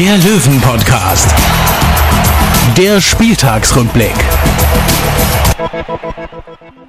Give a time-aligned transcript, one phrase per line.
[0.00, 1.28] der Löwen-Podcast.
[2.74, 4.14] Der Spieltagsrückblick.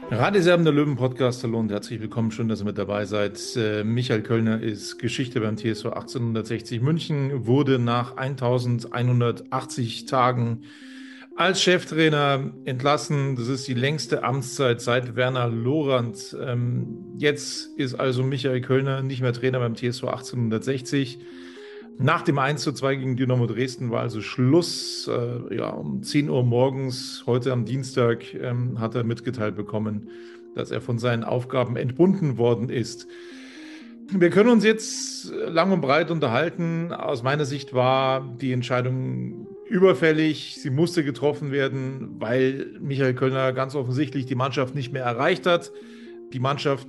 [0.10, 3.38] Radioserben der Löwen Podcast, hallo und herzlich willkommen, schön, dass ihr mit dabei seid.
[3.58, 10.62] Äh, Michael Kölner ist Geschichte beim TSV 1860 München, wurde nach 1180 Tagen
[11.36, 13.36] als Cheftrainer entlassen.
[13.36, 16.38] Das ist die längste Amtszeit seit Werner Lorand.
[16.42, 21.20] Ähm, jetzt ist also Michael Kölner nicht mehr Trainer beim TSV 1860.
[22.02, 25.08] Nach dem 1 zu 2 gegen Dynamo Dresden war also Schluss.
[25.08, 30.10] Äh, ja, um 10 Uhr morgens, heute am Dienstag, ähm, hat er mitgeteilt bekommen,
[30.56, 33.08] dass er von seinen Aufgaben entbunden worden ist.
[34.10, 36.92] Wir können uns jetzt lang und breit unterhalten.
[36.92, 40.58] Aus meiner Sicht war die Entscheidung überfällig.
[40.60, 45.72] Sie musste getroffen werden, weil Michael Kölner ganz offensichtlich die Mannschaft nicht mehr erreicht hat.
[46.34, 46.88] Die Mannschaft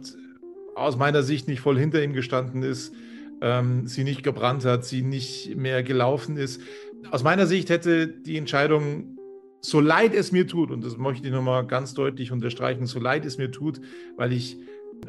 [0.75, 2.95] aus meiner Sicht nicht voll hinter ihm gestanden ist
[3.43, 6.62] ähm, sie nicht gebrannt hat, sie nicht mehr gelaufen ist.
[7.11, 9.19] Aus meiner Sicht hätte die Entscheidung,
[9.61, 13.27] so leid es mir tut, und das möchte ich nochmal ganz deutlich unterstreichen, so leid
[13.27, 13.81] es mir tut,
[14.17, 14.57] weil ich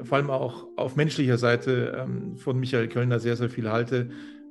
[0.02, 4.10] vor allem auch auf menschlicher Seite ähm, von Michael Kölner sehr, sehr viel halte.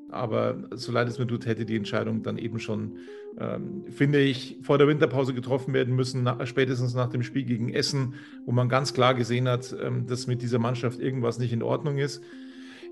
[0.09, 2.99] Aber so leid es mir tut, hätte die Entscheidung dann eben schon,
[3.41, 7.73] ähm, finde ich, vor der Winterpause getroffen werden müssen, nach, spätestens nach dem Spiel gegen
[7.73, 11.63] Essen, wo man ganz klar gesehen hat, ähm, dass mit dieser Mannschaft irgendwas nicht in
[11.63, 12.23] Ordnung ist.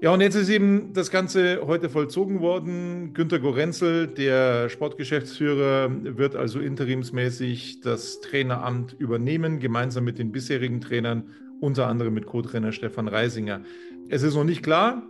[0.02, 3.12] Ja, und jetzt ist eben das Ganze heute vollzogen worden.
[3.12, 11.24] Günter Gorenzel, der Sportgeschäftsführer, wird also interimsmäßig das Traineramt übernehmen, gemeinsam mit den bisherigen Trainern,
[11.60, 13.60] unter anderem mit Co-Trainer Stefan Reisinger.
[14.08, 15.02] Es ist noch nicht klar,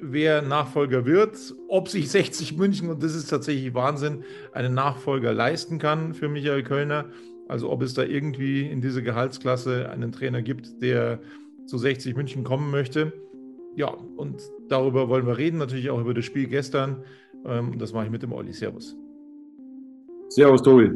[0.00, 5.78] wer Nachfolger wird, ob sich 60 München, und das ist tatsächlich Wahnsinn, einen Nachfolger leisten
[5.78, 7.04] kann für Michael Kölner.
[7.46, 11.20] Also ob es da irgendwie in diese Gehaltsklasse einen Trainer gibt, der
[11.66, 13.12] zu 60 München kommen möchte
[13.78, 17.04] ja, und darüber wollen wir reden, natürlich auch über das Spiel gestern.
[17.46, 18.52] Ähm, das mache ich mit dem Olli.
[18.52, 18.96] Servus.
[20.30, 20.90] Servus, Tobi.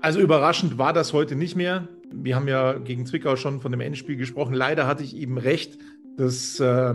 [0.00, 1.86] Also überraschend war das heute nicht mehr.
[2.10, 4.54] Wir haben ja gegen Zwickau schon von dem Endspiel gesprochen.
[4.54, 5.78] Leider hatte ich eben recht,
[6.16, 6.94] dass äh,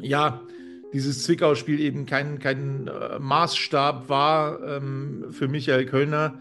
[0.00, 0.42] ja
[0.92, 6.38] dieses Zwickau-Spiel eben kein, kein äh, Maßstab war ähm, für Michael Kölner.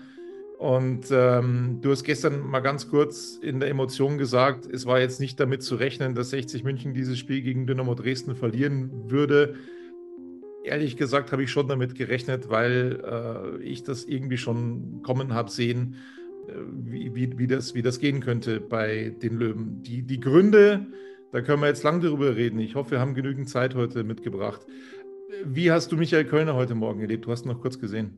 [0.58, 5.20] Und ähm, du hast gestern mal ganz kurz in der Emotion gesagt, es war jetzt
[5.20, 9.56] nicht damit zu rechnen, dass 60 München dieses Spiel gegen Dynamo Dresden verlieren würde.
[10.64, 15.52] Ehrlich gesagt habe ich schon damit gerechnet, weil äh, ich das irgendwie schon kommen habe
[15.52, 15.96] sehen,
[16.48, 19.84] äh, wie, wie, wie, das, wie das gehen könnte bei den Löwen.
[19.84, 20.88] Die, die Gründe,
[21.32, 22.58] da können wir jetzt lang darüber reden.
[22.58, 24.66] Ich hoffe, wir haben genügend Zeit heute mitgebracht.
[25.46, 27.26] Wie hast du Michael Kölner heute Morgen erlebt?
[27.26, 28.18] Du hast ihn noch kurz gesehen.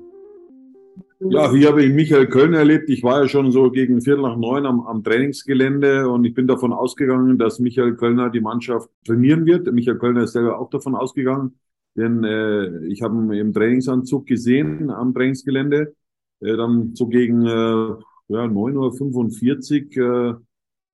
[1.22, 2.90] Ja, hier habe ich Michael Köln erlebt.
[2.90, 6.48] Ich war ja schon so gegen Viertel nach neun am, am Trainingsgelände und ich bin
[6.48, 9.70] davon ausgegangen, dass Michael Kölner die Mannschaft trainieren wird.
[9.74, 11.60] Michael Kölner ist selber auch davon ausgegangen,
[11.96, 15.94] denn äh, ich habe ihn im Trainingsanzug gesehen am Trainingsgelände.
[16.40, 20.42] Äh, dann so gegen äh, ja, 9.45 Uhr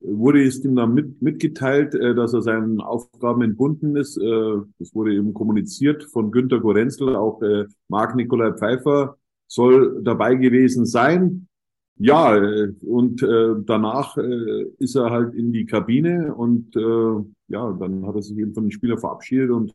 [0.01, 4.17] äh, wurde es ihm dann mit, mitgeteilt, äh, dass er seinen Aufgaben entbunden ist.
[4.17, 10.35] Äh, das wurde eben kommuniziert von Günter Gorenzel, auch äh, Marc Nikolai Pfeiffer soll dabei
[10.35, 11.47] gewesen sein.
[11.97, 12.35] Ja,
[12.81, 18.15] und äh, danach äh, ist er halt in die Kabine und äh, ja, dann hat
[18.15, 19.73] er sich eben von den Spielern verabschiedet und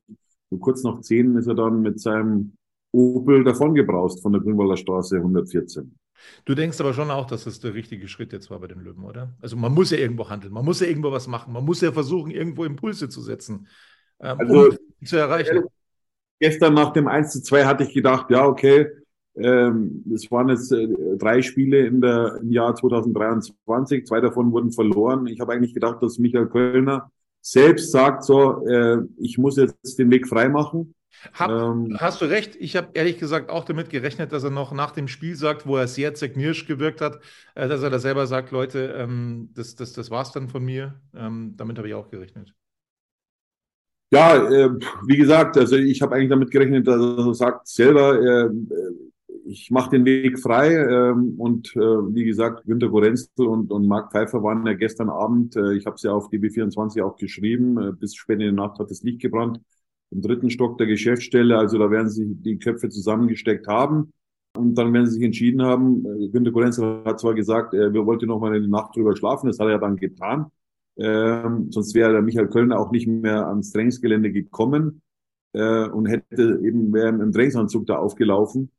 [0.51, 2.53] so kurz nach zehn ist er dann mit seinem
[2.93, 5.97] Opel davongebraust von der Grünwalder Straße 114.
[6.45, 9.05] Du denkst aber schon auch, dass das der richtige Schritt jetzt war bei den Löwen,
[9.05, 9.35] oder?
[9.41, 11.93] Also man muss ja irgendwo handeln, man muss ja irgendwo was machen, man muss ja
[11.93, 13.69] versuchen, irgendwo Impulse zu setzen,
[14.21, 15.65] ähm, also, um zu erreichen.
[16.39, 18.87] Gestern nach dem 1 zu 2 hatte ich gedacht, ja, okay,
[19.37, 24.73] ähm, es waren jetzt äh, drei Spiele in der, im Jahr 2023, zwei davon wurden
[24.73, 25.27] verloren.
[25.27, 27.11] Ich habe eigentlich gedacht, dass Michael Kölner
[27.41, 30.95] selbst sagt, so, äh, ich muss jetzt den Weg freimachen.
[31.35, 32.57] Hab, ähm, hast du recht.
[32.59, 35.77] Ich habe ehrlich gesagt auch damit gerechnet, dass er noch nach dem Spiel sagt, wo
[35.77, 37.21] er sehr zerknirscht gewirkt hat,
[37.55, 41.01] äh, dass er da selber sagt, Leute, ähm, das, das, das war's dann von mir.
[41.15, 42.55] Ähm, damit habe ich auch gerechnet.
[44.13, 44.71] Ja, äh,
[45.07, 48.51] wie gesagt, also ich habe eigentlich damit gerechnet, dass er sagt selber, äh,
[49.51, 54.13] ich mache den Weg frei ähm, und äh, wie gesagt, Günter Gorenzel und, und Marc
[54.13, 57.93] Pfeiffer waren ja gestern Abend, äh, ich habe es ja auf DB24 auch geschrieben, äh,
[57.93, 59.61] bis spät in die Nacht hat das Licht gebrannt.
[60.11, 61.59] im dritten Stock der Geschäftsstelle.
[61.59, 64.13] Also da werden sie die Köpfe zusammengesteckt haben.
[64.57, 68.27] Und dann werden sie sich entschieden haben, äh, Günter Korenzer hat zwar gesagt, er wollte
[68.27, 70.47] noch mal eine Nacht drüber schlafen, das hat er dann getan.
[70.97, 75.03] Ähm, sonst wäre der Michael Kölner auch nicht mehr ans Trainingsgelände gekommen
[75.53, 78.71] äh, und hätte eben wäre im Trainingsanzug da aufgelaufen.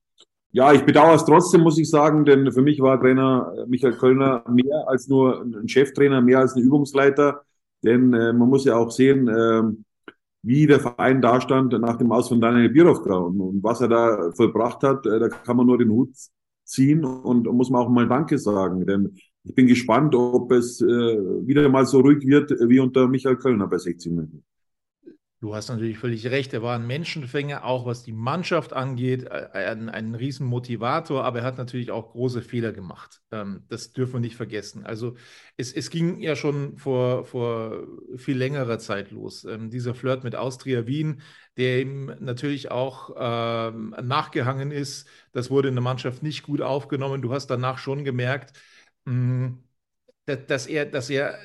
[0.53, 4.43] Ja, ich bedauere es trotzdem, muss ich sagen, denn für mich war Trainer Michael Kölner
[4.49, 7.43] mehr als nur ein Cheftrainer, mehr als ein Übungsleiter.
[7.83, 9.63] Denn äh, man muss ja auch sehen, äh,
[10.43, 14.31] wie der Verein dastand nach dem Aus von Daniel Birovka und, und, was er da
[14.33, 16.09] vollbracht hat, äh, da kann man nur den Hut
[16.65, 18.85] ziehen und, und muss man auch mal Danke sagen.
[18.85, 23.37] Denn ich bin gespannt, ob es äh, wieder mal so ruhig wird wie unter Michael
[23.37, 24.43] Kölner bei 60 München.
[25.41, 26.53] Du hast natürlich völlig recht.
[26.53, 31.45] Er war ein Menschenfänger, auch was die Mannschaft angeht, äh, ein, ein Riesenmotivator, aber er
[31.45, 33.23] hat natürlich auch große Fehler gemacht.
[33.31, 34.85] Ähm, das dürfen wir nicht vergessen.
[34.85, 35.15] Also
[35.57, 39.43] es, es ging ja schon vor, vor viel längerer Zeit los.
[39.43, 41.21] Ähm, dieser Flirt mit Austria Wien,
[41.57, 47.23] der ihm natürlich auch ähm, nachgehangen ist, das wurde in der Mannschaft nicht gut aufgenommen.
[47.23, 48.53] Du hast danach schon gemerkt,
[49.05, 49.47] mm,
[50.25, 51.37] dass er, dass er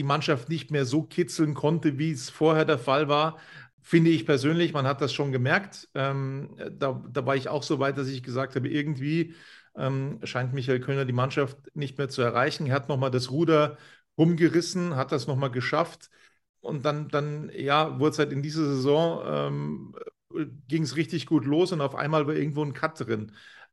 [0.00, 3.36] die Mannschaft nicht mehr so kitzeln konnte, wie es vorher der Fall war.
[3.82, 5.90] Finde ich persönlich, man hat das schon gemerkt.
[5.94, 9.34] Ähm, da, da, war ich auch so weit, dass ich gesagt habe, irgendwie
[9.76, 12.66] ähm, scheint Michael Kölner die Mannschaft nicht mehr zu erreichen.
[12.66, 13.76] Er hat nochmal das Ruder
[14.16, 16.08] rumgerissen, hat das nochmal geschafft.
[16.60, 19.94] Und dann, dann ja, wurde es halt in dieser Saison, ähm,
[20.66, 23.32] ging es richtig gut los und auf einmal war irgendwo ein Cut drin,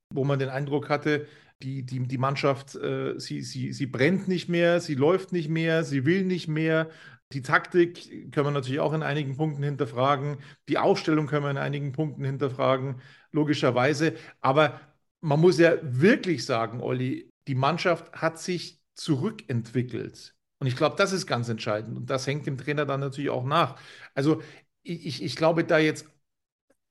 [0.10, 1.26] wo man den Eindruck hatte,
[1.62, 5.84] die, die, die Mannschaft, äh, sie, sie, sie brennt nicht mehr, sie läuft nicht mehr,
[5.84, 6.90] sie will nicht mehr.
[7.34, 10.38] Die Taktik können wir natürlich auch in einigen Punkten hinterfragen.
[10.70, 13.02] Die Aufstellung können wir in einigen Punkten hinterfragen,
[13.32, 14.14] logischerweise.
[14.40, 14.80] Aber
[15.22, 20.36] man muss ja wirklich sagen, Olli, die Mannschaft hat sich zurückentwickelt.
[20.60, 21.98] Und ich glaube, das ist ganz entscheidend.
[21.98, 23.80] Und das hängt dem Trainer dann natürlich auch nach.
[24.16, 24.42] Also
[24.84, 26.08] ich, ich glaube, da jetzt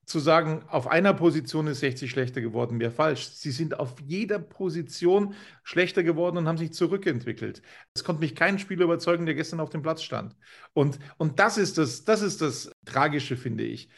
[0.06, 3.26] zu sagen, auf einer Position ist 60 schlechter geworden, wäre falsch.
[3.26, 7.60] Sie sind auf jeder Position schlechter geworden und haben sich zurückentwickelt.
[7.92, 10.36] Es konnte mich kein Spieler überzeugen, der gestern auf dem Platz stand.
[10.74, 13.88] Und, und das, ist das, das ist das Tragische, finde ich.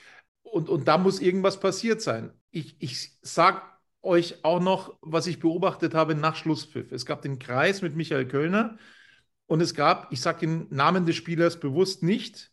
[0.43, 2.33] Und, und da muss irgendwas passiert sein.
[2.51, 3.61] Ich, ich sage
[4.01, 6.91] euch auch noch, was ich beobachtet habe nach Schlusspfiff.
[6.91, 8.79] Es gab den Kreis mit Michael Kölner
[9.47, 12.51] und es gab, ich sage den Namen des Spielers bewusst nicht,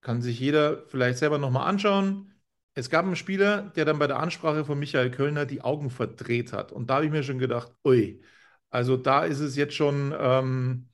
[0.00, 2.32] kann sich jeder vielleicht selber nochmal anschauen
[2.76, 6.52] es gab einen Spieler, der dann bei der Ansprache von Michael Kölner die Augen verdreht
[6.52, 6.72] hat.
[6.72, 8.22] Und da habe ich mir schon gedacht, ui,
[8.70, 10.88] also da ist es jetzt schon ähm,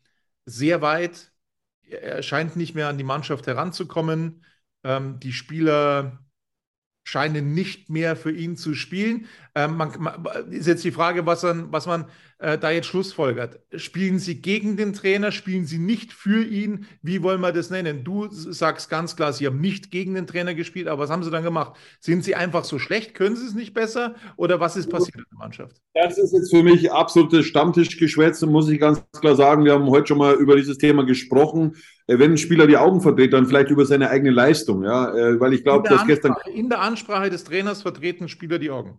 [0.46, 1.32] sehr weit.
[1.82, 4.44] Er scheint nicht mehr an die Mannschaft heranzukommen.
[4.84, 6.24] Ähm, die Spieler
[7.04, 9.26] scheinen nicht mehr für ihn zu spielen.
[9.54, 12.06] Ähm, man, man, ist jetzt die Frage, was, man, was man
[12.38, 13.60] äh, da jetzt schlussfolgert.
[13.76, 15.30] Spielen Sie gegen den Trainer?
[15.30, 16.86] Spielen Sie nicht für ihn?
[17.02, 18.02] Wie wollen wir das nennen?
[18.02, 21.30] Du sagst ganz klar, Sie haben nicht gegen den Trainer gespielt, aber was haben Sie
[21.30, 21.76] dann gemacht?
[22.00, 23.14] Sind Sie einfach so schlecht?
[23.14, 24.14] Können Sie es nicht besser?
[24.36, 25.76] Oder was ist passiert in der Mannschaft?
[25.94, 29.64] Das ist jetzt für mich absolutes Stammtischgeschwätz, muss ich ganz klar sagen.
[29.64, 31.76] Wir haben heute schon mal über dieses Thema gesprochen.
[32.06, 35.40] Äh, wenn ein Spieler die Augen verdreht, dann vielleicht über seine eigene Leistung, ja, äh,
[35.40, 36.34] weil ich glaube, dass gestern.
[36.52, 38.98] In der Ansprache des Trainers vertreten Spieler die Augen.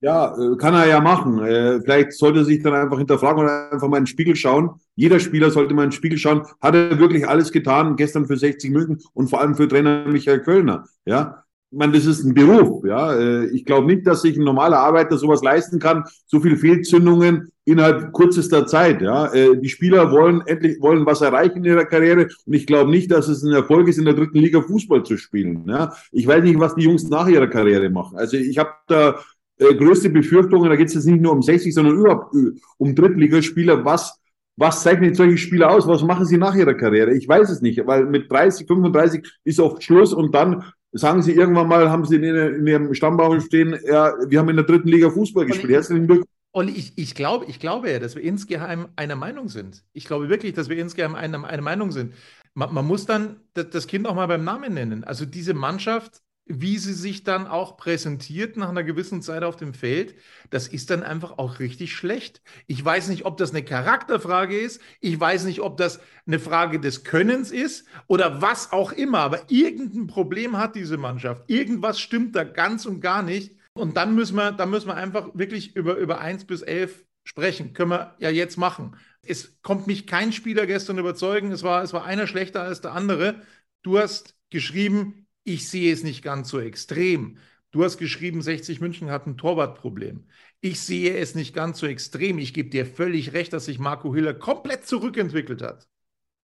[0.00, 1.40] Ja, äh, kann er ja machen.
[1.82, 4.80] Vielleicht sollte er sich dann einfach hinterfragen oder einfach mal in den Spiegel schauen.
[4.94, 6.46] Jeder Spieler sollte mal in den Spiegel schauen.
[6.60, 10.40] Hat er wirklich alles getan gestern für 60 München und vor allem für Trainer Michael
[10.42, 10.84] Kölner?
[11.04, 13.12] Ja, ich meine, das ist ein Beruf, ja.
[13.14, 17.52] Äh, ich glaube nicht, dass sich ein normaler Arbeiter sowas leisten kann, so viele Fehlzündungen
[17.66, 19.26] innerhalb kürzester Zeit, ja.
[19.34, 23.10] Äh, die Spieler wollen endlich, wollen was erreichen in ihrer Karriere und ich glaube nicht,
[23.10, 25.92] dass es ein Erfolg ist, in der dritten Liga Fußball zu spielen, ja.
[26.10, 28.16] Ich weiß nicht, was die Jungs nach ihrer Karriere machen.
[28.16, 29.18] Also ich habe da
[29.58, 32.34] äh, größte Befürchtungen, da geht es jetzt nicht nur um 60, sondern überhaupt
[32.78, 34.18] um Drittligaspieler, was
[34.60, 35.86] was zeichnet solche Spieler aus?
[35.86, 37.14] Was machen sie nach ihrer Karriere?
[37.14, 40.64] Ich weiß es nicht, weil mit 30, 35 ist oft Schluss und dann
[40.98, 44.56] sagen sie irgendwann mal, haben sie in, in ihrem Stammbaum stehen, ja, wir haben in
[44.56, 45.72] der dritten Liga Fußball gespielt.
[45.72, 46.28] Herzlichen Glückwunsch.
[46.52, 49.84] Olli, ich, ich, glaube, ich glaube ja, dass wir insgeheim einer Meinung sind.
[49.92, 52.14] Ich glaube wirklich, dass wir insgeheim einer, einer Meinung sind.
[52.54, 55.04] Man, man muss dann das Kind auch mal beim Namen nennen.
[55.04, 59.74] Also diese Mannschaft wie sie sich dann auch präsentiert nach einer gewissen Zeit auf dem
[59.74, 60.14] Feld,
[60.50, 62.40] das ist dann einfach auch richtig schlecht.
[62.66, 66.80] Ich weiß nicht, ob das eine Charakterfrage ist, ich weiß nicht, ob das eine Frage
[66.80, 71.44] des Könnens ist oder was auch immer, aber irgendein Problem hat diese Mannschaft.
[71.48, 73.54] Irgendwas stimmt da ganz und gar nicht.
[73.74, 77.74] Und dann müssen wir, dann müssen wir einfach wirklich über, über 1 bis 11 sprechen.
[77.74, 78.96] Können wir ja jetzt machen.
[79.22, 81.52] Es kommt mich kein Spieler gestern überzeugen.
[81.52, 83.42] Es war, es war einer schlechter als der andere.
[83.82, 87.38] Du hast geschrieben, ich sehe es nicht ganz so extrem.
[87.70, 90.26] Du hast geschrieben, 60 München hat ein Torwartproblem.
[90.60, 92.38] Ich sehe es nicht ganz so extrem.
[92.38, 95.88] Ich gebe dir völlig recht, dass sich Marco Hiller komplett zurückentwickelt hat.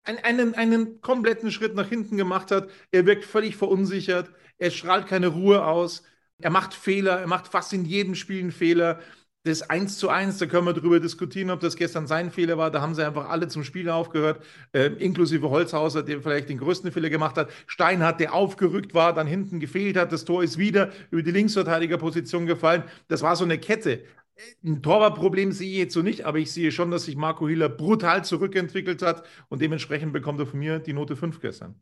[0.06, 2.70] einen, einen kompletten Schritt nach hinten gemacht hat.
[2.92, 4.32] Er wirkt völlig verunsichert.
[4.58, 6.04] Er strahlt keine Ruhe aus.
[6.40, 7.20] Er macht Fehler.
[7.20, 9.00] Er macht fast in jedem Spiel einen Fehler.
[9.46, 12.72] Das 1 zu 1, da können wir darüber diskutieren, ob das gestern sein Fehler war.
[12.72, 16.94] Da haben sie einfach alle zum Spiel aufgehört, äh, inklusive Holzhauser, der vielleicht den größten
[16.94, 17.52] Fehler gemacht hat.
[17.68, 20.14] Steinhardt, der aufgerückt war, dann hinten gefehlt hat.
[20.14, 22.84] Das Tor ist wieder über die Linksverteidigerposition gefallen.
[23.10, 24.06] Das war so eine Kette.
[24.64, 27.68] Ein Torwartproblem sehe ich jetzt so nicht, aber ich sehe schon, dass sich Marco Hiller
[27.68, 31.76] brutal zurückentwickelt hat und dementsprechend bekommt er von mir die Note 5 gestern.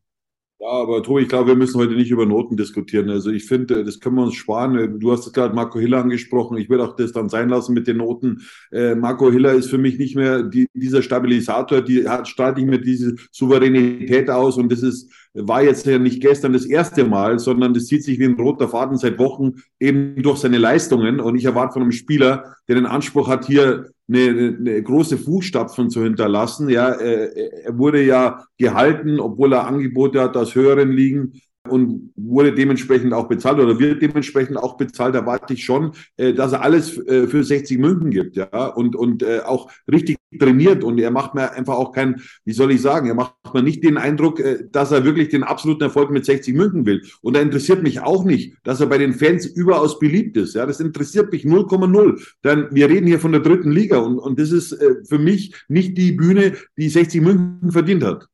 [0.64, 3.10] Ja, aber Tobi, ich glaube, wir müssen heute nicht über Noten diskutieren.
[3.10, 5.00] Also ich finde, das können wir uns sparen.
[5.00, 6.56] Du hast gerade Marco Hiller angesprochen.
[6.58, 8.42] Ich würde auch das dann sein lassen mit den Noten.
[8.72, 12.68] Äh, Marco Hiller ist für mich nicht mehr die, dieser Stabilisator, die hat, strahlt nicht
[12.68, 14.58] mehr diese Souveränität aus.
[14.58, 18.20] Und das ist, war jetzt ja nicht gestern das erste Mal, sondern das zieht sich
[18.20, 21.20] wie ein roter Faden seit Wochen eben durch seine Leistungen.
[21.20, 25.90] Und ich erwarte von einem Spieler, der den Anspruch hat, hier eine, eine große Fußstapfen
[25.90, 26.70] zu hinterlassen.
[26.70, 31.34] Ja, er wurde ja gehalten, obwohl er Angebote hat aus höheren Ligen
[31.70, 35.14] und wurde dementsprechend auch bezahlt oder wird dementsprechend auch bezahlt.
[35.16, 38.96] Da warte ich schon, äh, dass er alles äh, für 60 München gibt, ja, und,
[38.96, 40.84] und äh, auch richtig trainiert.
[40.84, 43.84] Und er macht mir einfach auch keinen, wie soll ich sagen, er macht mir nicht
[43.84, 44.42] den Eindruck,
[44.72, 47.04] dass er wirklich den absoluten Erfolg mit 60 München will.
[47.22, 50.56] Und da interessiert mich auch nicht, dass er bei den Fans überaus beliebt ist.
[50.56, 52.26] Ja, das interessiert mich 0,0.
[52.44, 54.78] Denn wir reden hier von der dritten Liga und, und das ist
[55.08, 58.31] für mich nicht die Bühne, die 60 München verdient hat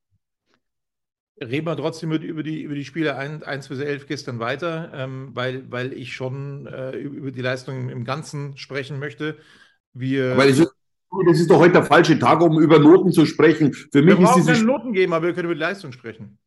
[1.39, 5.29] reden wir trotzdem über die, über die Spiele 1, 1 bis 11 gestern weiter, ähm,
[5.34, 9.38] weil, weil ich schon äh, über die Leistung im Ganzen sprechen möchte.
[9.94, 10.74] Wir, aber das ist,
[11.27, 13.74] das ist doch heute der falsche Tag, um über Noten zu sprechen.
[13.74, 16.38] Für mich wir ist diese keine Noten geben, aber wir können über die Leistung sprechen.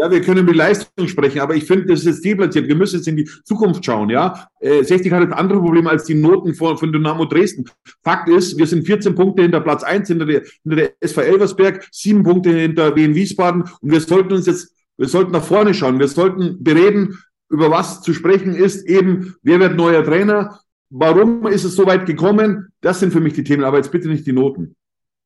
[0.00, 2.66] Ja, wir können über Leistung sprechen, aber ich finde, das ist jetzt deplatziert.
[2.66, 4.48] Wir müssen jetzt in die Zukunft schauen, ja.
[4.58, 7.66] Äh, 60 hat jetzt andere Probleme als die Noten von, von Dynamo Dresden.
[8.02, 11.86] Fakt ist, wir sind 14 Punkte hinter Platz 1, hinter der, hinter der SV Elversberg,
[11.92, 15.98] sieben Punkte hinter Wien Wiesbaden und wir sollten uns jetzt, wir sollten nach vorne schauen.
[15.98, 17.18] Wir sollten bereden,
[17.50, 22.06] über was zu sprechen ist, eben, wer wird neuer Trainer, warum ist es so weit
[22.06, 22.68] gekommen?
[22.80, 24.76] Das sind für mich die Themen, aber jetzt bitte nicht die Noten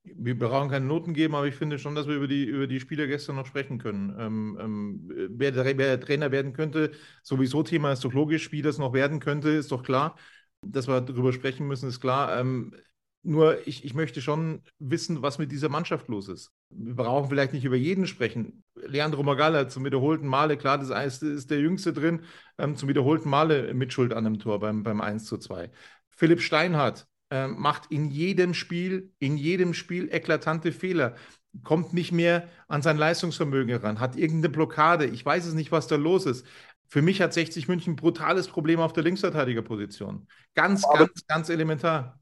[0.05, 2.81] wir brauchen keine Noten geben, aber ich finde schon, dass wir über die, über die
[2.81, 4.15] Spieler gestern noch sprechen können.
[4.19, 6.93] Ähm, ähm, wer, wer, Trainer werden könnte,
[7.23, 10.17] sowieso Thema ist doch logisch, wie das noch werden könnte, ist doch klar.
[10.63, 12.39] Dass wir darüber sprechen müssen, ist klar.
[12.39, 12.75] Ähm,
[13.23, 16.53] nur ich, ich möchte schon wissen, was mit dieser Mannschaft los ist.
[16.69, 18.63] Wir brauchen vielleicht nicht über jeden sprechen.
[18.75, 22.25] Leandro Magala zum wiederholten Male, klar, das ist, ist der Jüngste drin,
[22.59, 25.71] ähm, zum wiederholten Male Mitschuld an einem Tor beim, beim 1 zu 2.
[26.11, 31.17] Philipp Steinhardt, äh, macht in jedem Spiel, in jedem Spiel eklatante Fehler,
[31.65, 35.07] kommt nicht mehr an sein Leistungsvermögen ran, hat irgendeine Blockade.
[35.07, 36.47] Ich weiß es nicht, was da los ist.
[36.87, 40.29] Für mich hat 60 München ein brutales Problem auf der Linksverteidigerposition.
[40.55, 42.21] Ganz, Aber ganz, ganz elementar.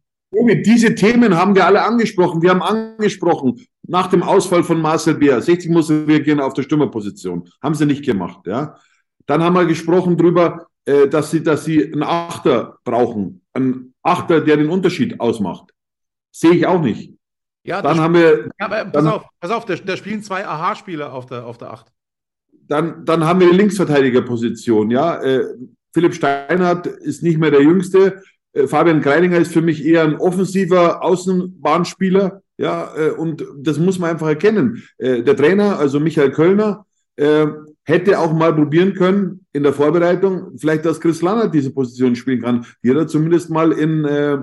[0.64, 2.40] Diese Themen haben wir alle angesprochen.
[2.40, 7.50] Wir haben angesprochen, nach dem Ausfall von Marcel Beer, 60 muss reagieren auf der Stürmerposition.
[7.62, 8.46] Haben sie nicht gemacht.
[8.46, 8.78] Ja?
[9.26, 13.42] Dann haben wir gesprochen darüber, äh, dass, sie, dass sie einen Achter brauchen.
[13.52, 15.72] Einen Achter, der den Unterschied ausmacht.
[16.30, 17.12] Sehe ich auch nicht.
[17.64, 18.48] Ja, dann haben wir.
[18.58, 21.58] Ja, aber pass dann, auf, pass auf, da, da spielen zwei Aha-Spieler auf der, auf
[21.58, 21.86] der Acht.
[22.66, 25.20] Dann, dann haben wir die Linksverteidigerposition, ja.
[25.22, 25.44] Äh,
[25.92, 28.22] Philipp Steinhardt ist nicht mehr der Jüngste.
[28.52, 33.98] Äh, Fabian Kreininger ist für mich eher ein offensiver Außenbahnspieler, ja, äh, und das muss
[33.98, 34.82] man einfach erkennen.
[34.98, 37.46] Äh, der Trainer, also Michael Kölner, äh,
[37.84, 42.40] hätte auch mal probieren können in der Vorbereitung, vielleicht, dass Chris Lannert diese Position spielen
[42.40, 42.64] kann.
[42.82, 44.38] Die hat er zumindest mal in, äh,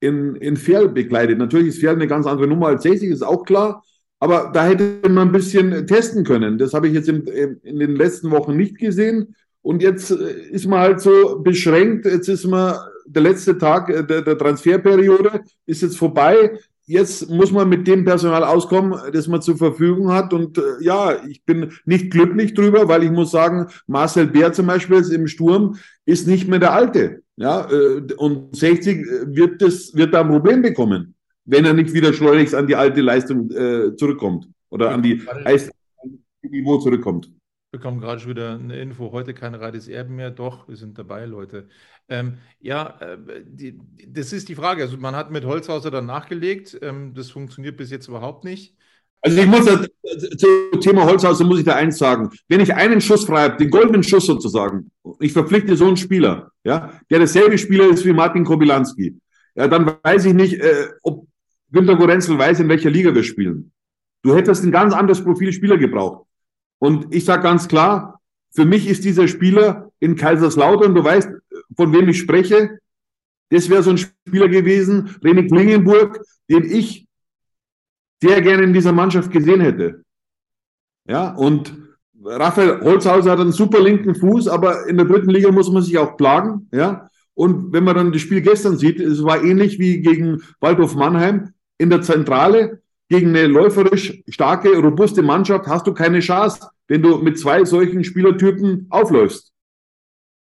[0.00, 1.38] in, in Ferl begleitet.
[1.38, 3.82] Natürlich ist Ferl eine ganz andere Nummer als 60, ist auch klar.
[4.18, 6.58] Aber da hätte man ein bisschen testen können.
[6.58, 9.34] Das habe ich jetzt in, in den letzten Wochen nicht gesehen.
[9.62, 12.04] Und jetzt äh, ist man halt so beschränkt.
[12.06, 16.58] Jetzt ist man der letzte Tag der, der Transferperiode ist jetzt vorbei
[16.92, 20.32] jetzt muss man mit dem Personal auskommen, das man zur Verfügung hat.
[20.32, 24.66] Und äh, ja, ich bin nicht glücklich drüber, weil ich muss sagen, Marcel Bär zum
[24.66, 27.22] Beispiel im Sturm ist nicht mehr der Alte.
[27.36, 31.92] Ja, äh, und 60 äh, wird das, wird da ein Problem bekommen, wenn er nicht
[31.92, 35.22] wieder schleunigst an die alte Leistung äh, zurückkommt oder an die
[36.42, 37.30] Niveau zurückkommt
[37.72, 40.30] bekommen gerade schon wieder eine Info, heute kein Radis Erben mehr.
[40.30, 41.68] Doch, wir sind dabei, Leute.
[42.08, 44.82] Ähm, ja, äh, die, das ist die Frage.
[44.82, 46.78] Also man hat mit Holzhauser dann nachgelegt.
[46.82, 48.76] Ähm, das funktioniert bis jetzt überhaupt nicht.
[49.22, 49.88] Also ich muss das,
[50.36, 52.28] zum Thema Holzhauser muss ich da eins sagen.
[52.46, 56.50] Wenn ich einen Schuss frei habe, den goldenen Schuss sozusagen, ich verpflichte so einen Spieler,
[56.64, 59.16] ja, der derselbe Spieler ist wie Martin Kobilanski,
[59.54, 61.26] ja, dann weiß ich nicht, äh, ob
[61.70, 63.72] Günter Gorenzel weiß, in welcher Liga wir spielen.
[64.22, 66.26] Du hättest ein ganz anderes Profil Spieler gebraucht.
[66.82, 68.20] Und ich sage ganz klar,
[68.50, 71.30] für mich ist dieser Spieler in Kaiserslautern, du weißt,
[71.76, 72.80] von wem ich spreche,
[73.50, 76.20] das wäre so ein Spieler gewesen, René Klingenburg,
[76.50, 77.06] den ich
[78.20, 80.02] sehr gerne in dieser Mannschaft gesehen hätte.
[81.06, 81.72] Ja, und
[82.20, 85.96] Raphael Holzhauser hat einen super linken Fuß, aber in der dritten Liga muss man sich
[85.98, 86.68] auch plagen.
[86.72, 90.96] Ja, und wenn man dann das Spiel gestern sieht, es war ähnlich wie gegen Waldhof
[90.96, 92.81] Mannheim in der Zentrale.
[93.12, 98.04] Gegen eine läuferisch starke, robuste Mannschaft hast du keine Chance, wenn du mit zwei solchen
[98.04, 99.52] Spielertypen aufläufst.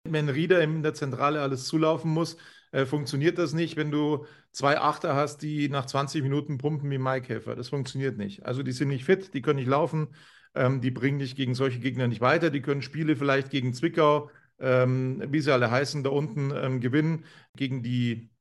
[0.04, 2.38] Wenn Rieder in der Zentrale alles zulaufen muss,
[2.72, 6.98] äh, funktioniert das nicht, wenn du zwei Achter hast, die nach 20 Minuten pumpen wie
[6.98, 7.56] Maikäfer.
[7.56, 8.48] Das funktioniert nicht.
[8.48, 10.08] Also die sind nicht fit, die können nicht laufen,
[10.56, 14.32] ähm, die bringen dich gegen solche Gegner nicht weiter, die können Spiele vielleicht gegen Zwickau,
[14.58, 18.32] ähm, wie sie alle heißen, da unten ähm, gewinnen, gegen die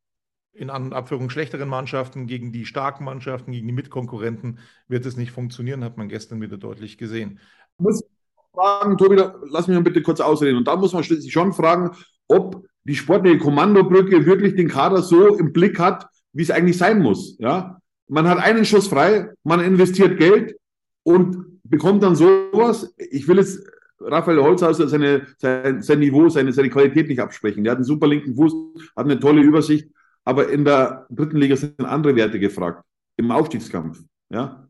[0.54, 5.84] in Abführung schlechteren Mannschaften, gegen die starken Mannschaften, gegen die Mitkonkurrenten wird es nicht funktionieren,
[5.84, 7.40] hat man gestern wieder deutlich gesehen.
[7.78, 8.04] Muss
[8.52, 9.16] fragen, Tobi,
[9.50, 10.56] lass mich mal bitte kurz ausreden.
[10.56, 11.90] Und da muss man sich schon fragen,
[12.28, 17.00] ob die sportliche Kommandobrücke wirklich den Kader so im Blick hat, wie es eigentlich sein
[17.00, 17.36] muss.
[17.38, 17.78] Ja?
[18.06, 20.56] Man hat einen Schuss frei, man investiert Geld
[21.02, 22.94] und bekommt dann sowas.
[22.98, 23.66] Ich will jetzt
[24.00, 27.64] Raphael Holzhauser seine, sein, sein Niveau, seine, seine Qualität nicht absprechen.
[27.64, 28.52] Der hat einen super linken Fuß,
[28.96, 29.88] hat eine tolle Übersicht,
[30.24, 32.84] aber in der dritten Liga sind andere Werte gefragt.
[33.16, 34.02] Im Aufstiegskampf.
[34.30, 34.68] Ja?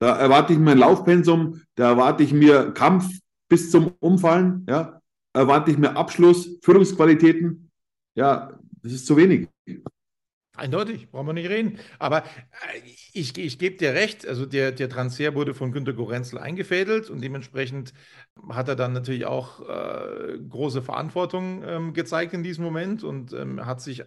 [0.00, 3.06] Da erwarte ich mir ein Laufpensum, da erwarte ich mir Kampf
[3.50, 5.00] bis zum Umfallen, ja,
[5.34, 7.70] erwarte ich mir Abschluss, Führungsqualitäten.
[8.14, 9.48] Ja, das ist zu wenig.
[10.60, 11.78] Eindeutig, brauchen wir nicht reden.
[11.98, 12.24] Aber äh,
[13.14, 17.22] ich, ich gebe dir recht, also der, der Transfer wurde von Günter Gorenzel eingefädelt und
[17.22, 17.94] dementsprechend
[18.50, 23.64] hat er dann natürlich auch äh, große Verantwortung ähm, gezeigt in diesem Moment und ähm,
[23.64, 24.04] hat sich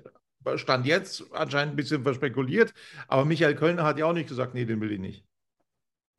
[0.56, 2.74] Stand jetzt anscheinend ein bisschen verspekuliert.
[3.08, 5.26] Aber Michael Kölner hat ja auch nicht gesagt, nee, den will ich nicht.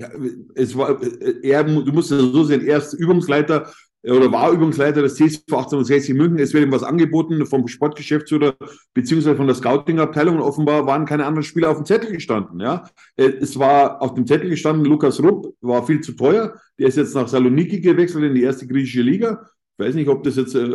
[0.00, 0.10] Ja,
[0.56, 1.00] es war,
[1.42, 3.72] er, du musst es so sehen, er ist Übungsleiter
[4.12, 6.38] oder war Übungsleiter des TSV 1860 München.
[6.38, 8.54] Es wird ihm was angeboten vom Sportgeschäftsführer
[8.92, 12.60] beziehungsweise von der Scouting-Abteilung und offenbar waren keine anderen Spieler auf dem Zettel gestanden.
[12.60, 12.84] Ja,
[13.16, 16.54] es war auf dem Zettel gestanden, Lukas Rupp war viel zu teuer.
[16.78, 19.48] Der ist jetzt nach Saloniki gewechselt in die erste griechische Liga.
[19.76, 20.68] Ich weiß nicht, ob das jetzt äh,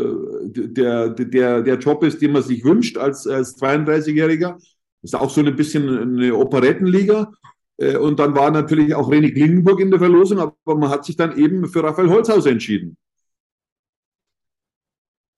[0.44, 4.56] der, der, der Job ist, den man sich wünscht als, als 32-Jähriger.
[5.02, 7.32] Das ist auch so ein bisschen eine Operettenliga.
[7.78, 11.16] Äh, und dann war natürlich auch René Klingenburg in der Verlosung, aber man hat sich
[11.16, 12.98] dann eben für Raphael Holzhaus entschieden.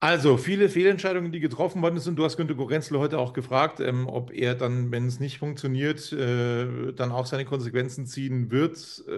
[0.04, 2.18] Also viele Fehlentscheidungen, die getroffen worden sind.
[2.18, 6.12] Du hast Günter Gorenzel heute auch gefragt, ähm, ob er dann, wenn es nicht funktioniert,
[6.12, 9.12] äh, dann auch seine Konsequenzen ziehen wird, äh,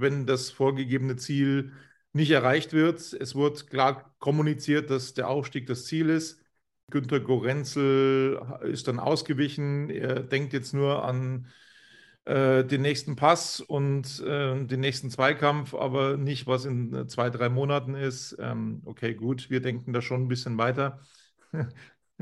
[0.00, 1.72] wenn das vorgegebene Ziel
[2.12, 3.12] nicht erreicht wird.
[3.12, 6.40] Es wurde klar kommuniziert, dass der Aufstieg das Ziel ist.
[6.90, 9.90] Günter Gorenzel ist dann ausgewichen.
[9.90, 11.48] Er denkt jetzt nur an
[12.24, 17.30] äh, den nächsten Pass und äh, den nächsten Zweikampf, aber nicht, was in äh, zwei,
[17.30, 18.36] drei Monaten ist.
[18.40, 21.00] Ähm, okay, gut, wir denken da schon ein bisschen weiter.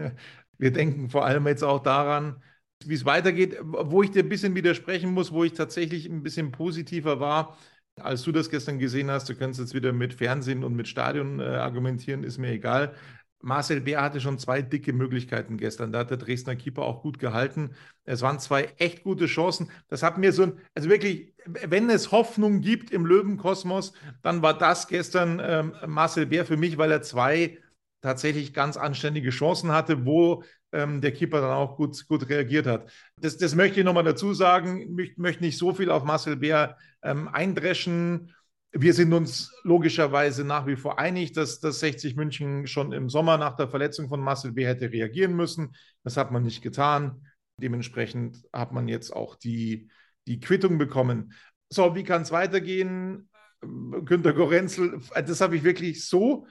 [0.59, 2.43] wir denken vor allem jetzt auch daran,
[2.85, 6.53] wie es weitergeht, wo ich dir ein bisschen widersprechen muss, wo ich tatsächlich ein bisschen
[6.53, 7.59] positiver war,
[7.97, 9.29] als du das gestern gesehen hast.
[9.29, 12.95] Du kannst jetzt wieder mit Fernsehen und mit Stadion äh, argumentieren, ist mir egal.
[13.41, 15.93] Marcel Bär hatte schon zwei dicke Möglichkeiten gestern.
[15.93, 17.71] Da hat der Dresdner Keeper auch gut gehalten.
[18.05, 19.71] Es waren zwei echt gute Chancen.
[19.89, 24.59] Das hat mir so ein, also wirklich, wenn es Hoffnung gibt im Löwenkosmos, dann war
[24.59, 27.59] das gestern ähm, Marcel Bär für mich, weil er zwei
[28.01, 32.91] tatsächlich ganz anständige Chancen hatte, wo ähm, der Keeper dann auch gut, gut reagiert hat.
[33.21, 34.99] Das, das möchte ich nochmal dazu sagen.
[34.99, 38.35] Ich möchte nicht so viel auf Marcel Bär ähm, eindreschen
[38.73, 43.39] wir sind uns logischerweise nach wie vor einig, dass, dass 60 München schon im Sommer
[43.39, 44.67] nach der Verletzung von Marcel B.
[44.67, 45.75] hätte reagieren müssen.
[46.05, 47.27] Das hat man nicht getan.
[47.61, 49.89] Dementsprechend hat man jetzt auch die,
[50.27, 51.33] die Quittung bekommen.
[51.71, 53.29] So, wie kann es weitergehen?
[53.61, 56.47] Günter Gorenzel, das habe ich wirklich so.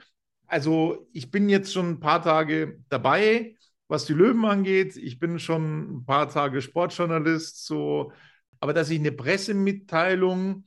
[0.46, 4.96] Also, ich bin jetzt schon ein paar Tage dabei, was die Löwen angeht.
[4.96, 8.12] Ich bin schon ein paar Tage Sportjournalist, so.
[8.60, 10.64] Aber dass ich eine Pressemitteilung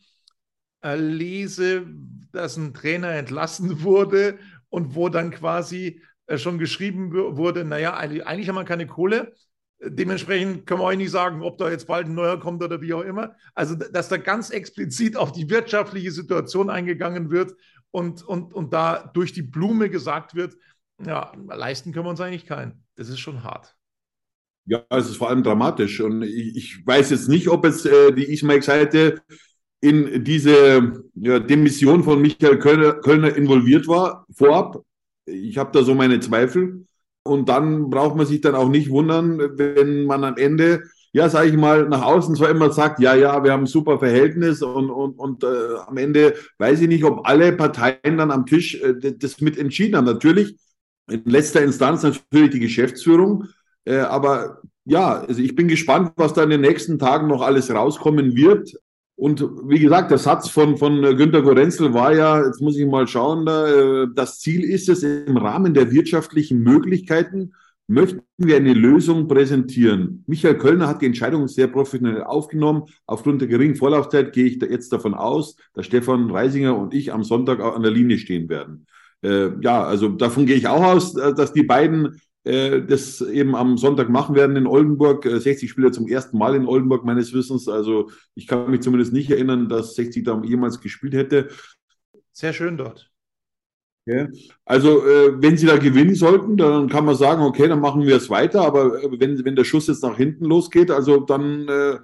[0.84, 1.86] lese,
[2.32, 4.40] dass ein Trainer entlassen wurde
[4.70, 9.34] und wo dann quasi äh, schon geschrieben wurde, naja, eigentlich, eigentlich haben wir keine Kohle.
[9.84, 12.94] Dementsprechend können wir euch nicht sagen, ob da jetzt bald ein neuer kommt oder wie
[12.94, 13.36] auch immer.
[13.56, 17.56] Also, dass da ganz explizit auf die wirtschaftliche Situation eingegangen wird
[17.90, 20.56] und, und, und da durch die Blume gesagt wird,
[21.04, 22.84] ja, leisten können wir uns eigentlich keinen.
[22.96, 23.76] Das ist schon hart.
[24.66, 26.00] Ja, es ist vor allem dramatisch.
[26.00, 29.22] Und ich, ich weiß jetzt nicht, ob es äh, die Ismail-Seite
[29.82, 34.84] in diese ja, Demission von Michael Kölner, Kölner involviert war, vorab.
[35.26, 36.86] Ich habe da so meine Zweifel.
[37.24, 41.50] Und dann braucht man sich dann auch nicht wundern, wenn man am Ende, ja, sage
[41.50, 44.90] ich mal, nach außen zwar immer sagt, ja, ja, wir haben ein super Verhältnis und,
[44.90, 45.48] und, und äh,
[45.86, 49.98] am Ende weiß ich nicht, ob alle Parteien dann am Tisch äh, das mit entschieden
[49.98, 50.06] haben.
[50.06, 50.56] Natürlich,
[51.10, 53.46] in letzter Instanz natürlich die Geschäftsführung,
[53.86, 57.72] äh, aber ja, also ich bin gespannt, was da in den nächsten Tagen noch alles
[57.72, 58.74] rauskommen wird.
[59.22, 63.08] Und wie gesagt, der Satz von, von Günter Gorenzel war ja, jetzt muss ich mal
[63.08, 67.54] schauen, da, das Ziel ist es, im Rahmen der wirtschaftlichen Möglichkeiten
[67.86, 70.24] möchten wir eine Lösung präsentieren.
[70.26, 72.86] Michael Kölner hat die Entscheidung sehr professionell aufgenommen.
[73.06, 77.14] Aufgrund der geringen Vorlaufzeit gehe ich da jetzt davon aus, dass Stefan Reisinger und ich
[77.14, 78.88] am Sonntag auch an der Linie stehen werden.
[79.22, 83.78] Äh, ja, also davon gehe ich auch aus, dass die beiden äh, das eben am
[83.78, 85.24] Sonntag machen werden in Oldenburg.
[85.24, 87.68] 60 äh, Spieler zum ersten Mal in Oldenburg meines Wissens.
[87.68, 91.50] Also ich kann mich zumindest nicht erinnern, dass 60 da jemals gespielt hätte.
[92.32, 93.12] Sehr schön dort.
[94.06, 94.28] Ja.
[94.66, 98.16] Also äh, wenn sie da gewinnen sollten, dann kann man sagen, okay, dann machen wir
[98.16, 98.62] es weiter.
[98.62, 102.00] Aber äh, wenn, wenn der Schuss jetzt nach hinten losgeht, also dann, äh,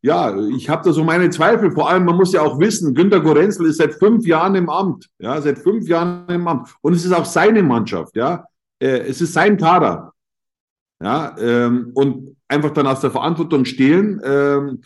[0.00, 1.70] ja, ich habe da so meine Zweifel.
[1.72, 5.10] Vor allem, man muss ja auch wissen, Günter Gorenzel ist seit fünf Jahren im Amt.
[5.18, 6.74] Ja, seit fünf Jahren im Amt.
[6.80, 8.46] Und es ist auch seine Mannschaft, ja
[8.78, 10.12] äh, es ist sein Kader.
[11.02, 14.80] Ja, ähm, und einfach dann aus der Verantwortung stehlen, ähm,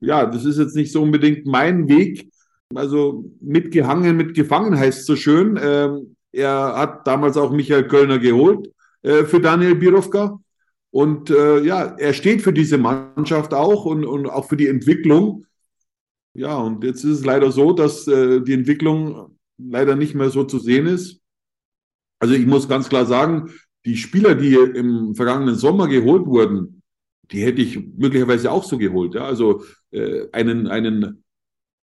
[0.00, 2.30] ja, das ist jetzt nicht so unbedingt mein Weg.
[2.74, 5.58] Also mitgehangen, mitgefangen heißt so schön.
[5.62, 10.40] Ähm, er hat damals auch Michael Kölner geholt äh, für Daniel Birovka.
[10.90, 15.46] Und äh, ja, er steht für diese Mannschaft auch und, und auch für die Entwicklung.
[16.34, 20.44] Ja, und jetzt ist es leider so, dass äh, die Entwicklung leider nicht mehr so
[20.44, 21.20] zu sehen ist.
[22.24, 23.50] Also ich muss ganz klar sagen,
[23.84, 26.80] die Spieler, die im vergangenen Sommer geholt wurden,
[27.30, 29.14] die hätte ich möglicherweise auch so geholt.
[29.14, 29.26] Ja?
[29.26, 31.22] Also äh, einen, einen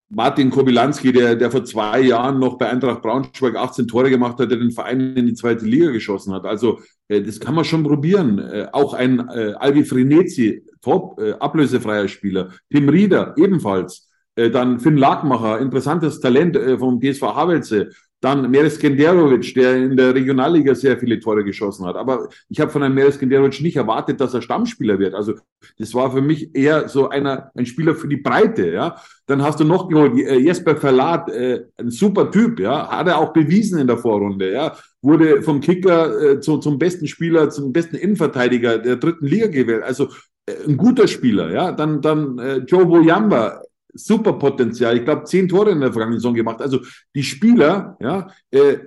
[0.08, 4.48] Martin Kobilanski, der, der vor zwei Jahren noch bei Eintracht Braunschweig 18 Tore gemacht hat,
[4.48, 6.44] der den Verein in die zweite Liga geschossen hat.
[6.44, 8.38] Also äh, das kann man schon probieren.
[8.38, 12.50] Äh, auch ein äh, Albi Frenetzi, top, äh, ablösefreier Spieler.
[12.70, 14.08] Tim Rieder, ebenfalls.
[14.36, 17.90] Äh, dann Finn Lagmacher, interessantes Talent äh, vom PSV Havelse.
[18.20, 21.94] Dann Meres Genderovic, der in der Regionalliga sehr viele Tore geschossen hat.
[21.94, 25.14] Aber ich habe von einem Meres Genderovic nicht erwartet, dass er Stammspieler wird.
[25.14, 25.34] Also
[25.78, 28.72] das war für mich eher so einer, ein Spieler für die Breite.
[28.72, 32.58] Ja, Dann hast du noch geholt, äh, Jesper Verlat, äh, ein super Typ.
[32.58, 34.52] Ja, Hat er auch bewiesen in der Vorrunde.
[34.52, 39.46] Ja, Wurde vom Kicker äh, zu, zum besten Spieler, zum besten Innenverteidiger der dritten Liga
[39.46, 39.84] gewählt.
[39.84, 40.08] Also
[40.46, 41.52] äh, ein guter Spieler.
[41.52, 43.62] Ja, Dann, dann äh, Joe Boyamba,
[43.94, 44.96] super Potenzial.
[44.96, 46.60] Ich glaube, zehn Tore in der vergangenen Saison gemacht.
[46.60, 46.80] Also
[47.14, 48.78] die Spieler, ja, äh,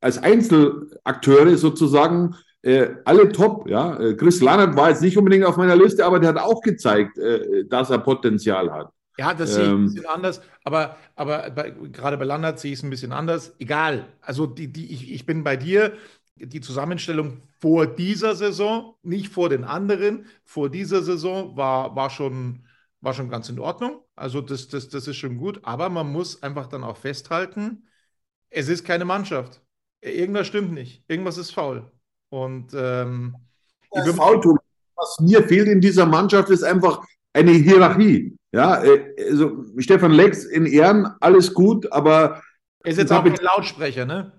[0.00, 3.98] als Einzelakteure sozusagen, äh, alle top, ja.
[3.98, 7.18] Äh, Chris Lannert war jetzt nicht unbedingt auf meiner Liste, aber der hat auch gezeigt,
[7.18, 8.90] äh, dass er Potenzial hat.
[9.18, 12.78] Ja, das sehe ich ein bisschen anders, aber, aber bei, gerade bei Lannert sehe ich
[12.78, 13.54] es ein bisschen anders.
[13.58, 14.06] Egal.
[14.22, 15.92] Also die, die, ich, ich bin bei dir.
[16.36, 22.62] Die Zusammenstellung vor dieser Saison, nicht vor den anderen, vor dieser Saison war, war schon
[23.02, 24.00] war schon ganz in Ordnung.
[24.16, 25.60] Also das, das, das ist schon gut.
[25.62, 27.88] Aber man muss einfach dann auch festhalten,
[28.50, 29.62] es ist keine Mannschaft.
[30.00, 31.04] Irgendwas stimmt nicht.
[31.08, 31.90] Irgendwas ist faul.
[32.28, 33.36] Und ähm,
[33.94, 34.58] ja, faul,
[34.96, 38.36] was mir fehlt in dieser Mannschaft, ist einfach eine Hierarchie.
[38.52, 42.42] Ja, äh, also Stefan Lex in Ehren, alles gut, aber.
[42.84, 44.32] Er ist jetzt auch kein Lautsprecher, ne?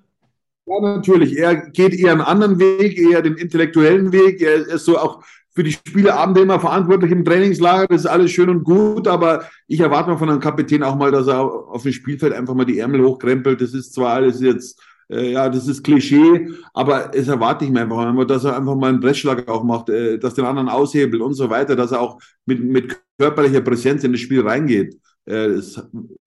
[0.65, 1.37] Ja, natürlich.
[1.37, 4.41] Er geht eher einen anderen Weg, eher den intellektuellen Weg.
[4.41, 5.23] Er ist so auch
[5.55, 7.87] für die Spieleabende immer verantwortlich im Trainingslager.
[7.87, 11.11] Das ist alles schön und gut, aber ich erwarte mal von einem Kapitän auch mal,
[11.11, 13.61] dass er auf dem Spielfeld einfach mal die Ärmel hochkrempelt.
[13.61, 17.81] Das ist zwar alles jetzt, äh, ja, das ist Klischee, aber es erwarte ich mir
[17.81, 21.21] einfach einmal, dass er einfach mal einen Pressschlag auch macht, äh, dass den anderen aushebelt
[21.21, 24.97] und so weiter, dass er auch mit, mit körperlicher Präsenz in das Spiel reingeht.
[25.25, 25.61] Äh,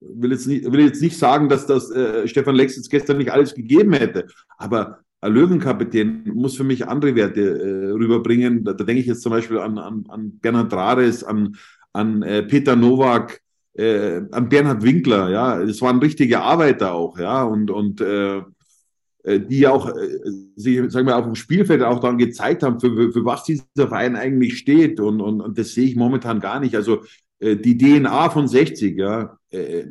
[0.00, 3.32] will jetzt nicht, will jetzt nicht sagen, dass das äh, Stefan Lex jetzt gestern nicht
[3.32, 8.64] alles gegeben hätte, aber Löwenkapitän muss für mich andere Werte äh, rüberbringen.
[8.64, 11.56] Da, da, denke ich jetzt zum Beispiel an, an, an Bernhard Rares, an,
[11.92, 13.40] an äh, Peter Nowak,
[13.74, 15.30] äh, an Bernhard Winkler.
[15.30, 18.38] Ja, das waren richtige Arbeiter auch, ja, und, und äh,
[19.24, 20.18] äh die auch äh,
[20.56, 23.64] sich, sagen wir, auf dem Spielfeld auch dann gezeigt haben, für, für, für was dieser
[23.74, 25.00] Verein eigentlich steht.
[25.00, 26.74] Und, und, und das sehe ich momentan gar nicht.
[26.74, 27.02] Also
[27.38, 29.36] die DNA von 60, ja,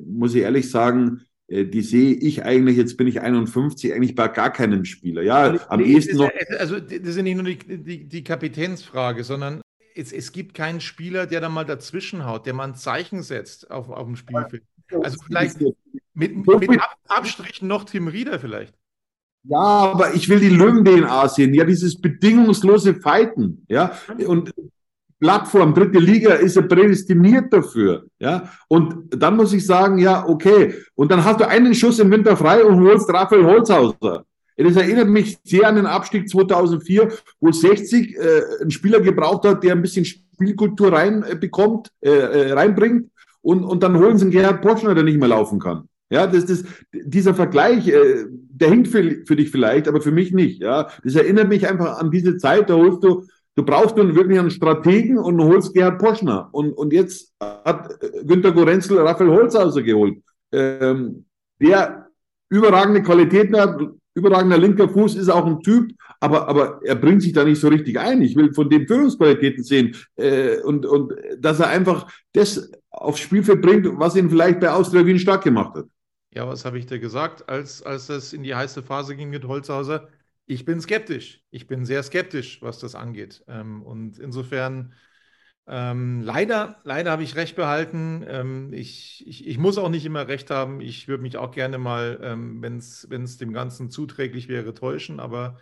[0.08, 4.52] muss ich ehrlich sagen, die sehe ich eigentlich, jetzt bin ich 51, eigentlich bei gar
[4.52, 5.22] keinem Spieler.
[5.22, 6.32] Ja, am nee, ehesten noch.
[6.58, 9.62] Also, das ist ja nicht nur die, die, die Kapitänsfrage, sondern
[9.96, 13.70] es, es gibt keinen Spieler, der da mal dazwischen haut, der mal ein Zeichen setzt
[13.70, 14.64] auf, auf dem Spielfeld.
[14.92, 15.62] Also, vielleicht
[16.14, 18.74] mit, mit Abstrichen noch Tim Rieder vielleicht.
[19.48, 21.54] Ja, aber ich will die Löwen-DNA sehen.
[21.54, 23.66] Ja, dieses bedingungslose Fighten.
[23.70, 24.52] Ja, und
[25.26, 28.06] Plattform, dritte Liga, ist er prädestiniert dafür.
[28.20, 30.76] Ja, und dann muss ich sagen, ja, okay.
[30.94, 34.24] Und dann hast du einen Schuss im Winter frei und holst Raphael Holzhauser.
[34.56, 37.10] Das erinnert mich sehr an den Abstieg 2004,
[37.40, 43.10] wo 60 äh, einen Spieler gebraucht hat, der ein bisschen Spielkultur reinbekommt, äh, äh, reinbringt.
[43.42, 45.90] Und, und dann holen sie einen Gerhard Poschner, der nicht mehr laufen kann.
[46.12, 50.32] Ja, das, das, dieser Vergleich, äh, der hinkt für, für dich vielleicht, aber für mich
[50.32, 50.62] nicht.
[50.62, 52.70] Ja, das erinnert mich einfach an diese Zeit.
[52.70, 56.50] Da holst du Du brauchst nun wirklich einen Strategen und holst Gerhard Poschner.
[56.52, 57.90] Und, und jetzt hat
[58.26, 61.26] Günter Gorenzel Raphael Holzhauser geholt, ähm,
[61.62, 62.08] der
[62.50, 63.80] überragende Qualitäten hat,
[64.14, 67.70] überragender linker Fuß, ist auch ein Typ, aber, aber er bringt sich da nicht so
[67.70, 68.22] richtig ein.
[68.22, 73.62] Ich will von dem Führungsqualitäten sehen äh, und, und dass er einfach das aufs Spielfeld
[73.62, 75.86] bringt, was ihn vielleicht bei Austria Wien stark gemacht hat.
[76.34, 79.46] Ja, was habe ich dir gesagt, als, als das in die heiße Phase ging mit
[79.46, 80.10] Holzhauser?
[80.46, 81.44] Ich bin skeptisch.
[81.50, 83.44] Ich bin sehr skeptisch, was das angeht.
[83.48, 84.94] Ähm, und insofern,
[85.68, 88.24] ähm, leider, leider habe ich recht behalten.
[88.28, 90.82] Ähm, ich, ich, ich muss auch nicht immer recht haben.
[90.82, 95.20] Ich würde mich auch gerne mal, ähm, wenn es dem Ganzen zuträglich wäre, täuschen.
[95.20, 95.58] Aber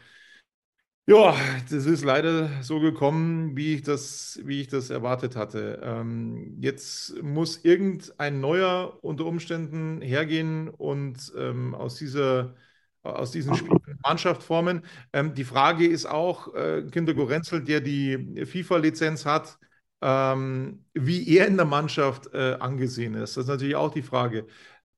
[1.06, 1.36] ja,
[1.70, 5.82] das ist leider so gekommen, wie ich das, wie ich das erwartet hatte.
[5.84, 12.56] Ähm, jetzt muss irgendein neuer unter Umständen hergehen und ähm, aus dieser
[13.04, 14.82] aus diesen Spielen Mannschaft formen.
[15.12, 19.58] Ähm, die Frage ist auch, äh, Kinder Gorenzel, der die FIFA-Lizenz hat,
[20.02, 23.38] ähm, wie er in der Mannschaft äh, angesehen ist.
[23.38, 24.48] Das ist natürlich auch die Frage.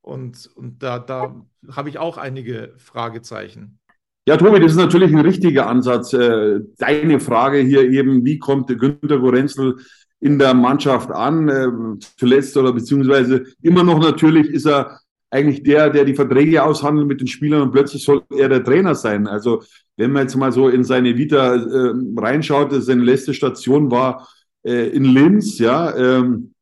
[0.01, 1.35] Und, und da, da
[1.71, 3.79] habe ich auch einige Fragezeichen.
[4.27, 6.13] Ja, Tobi, das ist natürlich ein richtiger Ansatz.
[6.13, 9.77] Äh, deine Frage hier eben, wie kommt Günter Gorenzel
[10.19, 11.49] in der Mannschaft an?
[11.49, 14.99] Äh, zuletzt oder beziehungsweise immer noch natürlich ist er
[15.35, 18.95] eigentlich der, der die Verträge aushandelt mit den Spielern und plötzlich soll er der Trainer
[18.95, 19.27] sein.
[19.27, 19.63] Also
[19.97, 24.27] wenn man jetzt mal so in seine Vita äh, reinschaut, seine letzte Station war
[24.63, 26.53] äh, in Linz, ja, ähm,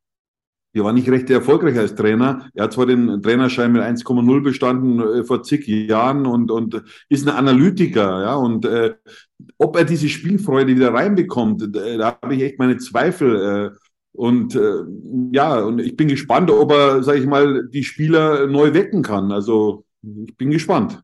[0.75, 2.49] er war nicht recht erfolgreich als Trainer.
[2.55, 7.27] Er hat zwar den Trainerschein mit 1,0 bestanden äh, vor zig Jahren und, und ist
[7.27, 8.95] ein Analytiker, ja, und äh,
[9.57, 13.71] ob er diese Spielfreude wieder reinbekommt, da habe ich echt meine Zweifel.
[13.75, 13.82] Äh,
[14.13, 14.83] und äh,
[15.31, 19.31] ja, und ich bin gespannt, ob er, sage ich mal, die Spieler neu wecken kann.
[19.31, 21.01] Also ich bin gespannt.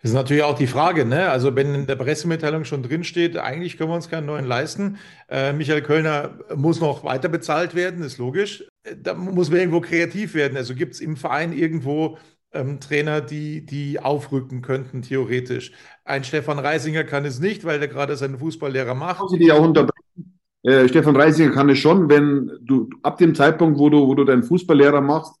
[0.00, 1.28] Das ist natürlich auch die Frage, ne?
[1.30, 4.98] Also wenn in der Pressemitteilung schon drinsteht, eigentlich können wir uns keinen neuen leisten.
[5.28, 8.64] Äh, Michael Kölner muss noch weiter bezahlt werden, ist logisch.
[9.02, 10.56] Da muss man irgendwo kreativ werden.
[10.56, 12.18] Also gibt es im Verein irgendwo
[12.52, 15.72] ähm, Trainer, die, die aufrücken könnten, theoretisch.
[16.04, 19.28] Ein Stefan Reisinger kann es nicht, weil der gerade seinen Fußballlehrer macht.
[19.30, 20.07] Sie die auch unterbrechen?
[20.62, 24.24] Äh, Stefan Reisinger kann es schon, wenn du ab dem Zeitpunkt, wo du, wo du
[24.24, 25.34] deinen Fußballlehrer machst,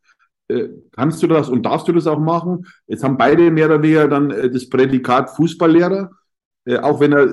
[0.48, 2.66] äh, kannst du das und darfst du das auch machen.
[2.86, 6.10] Jetzt haben beide mehr oder weniger dann äh, das Prädikat Fußballlehrer,
[6.82, 7.26] auch wenn er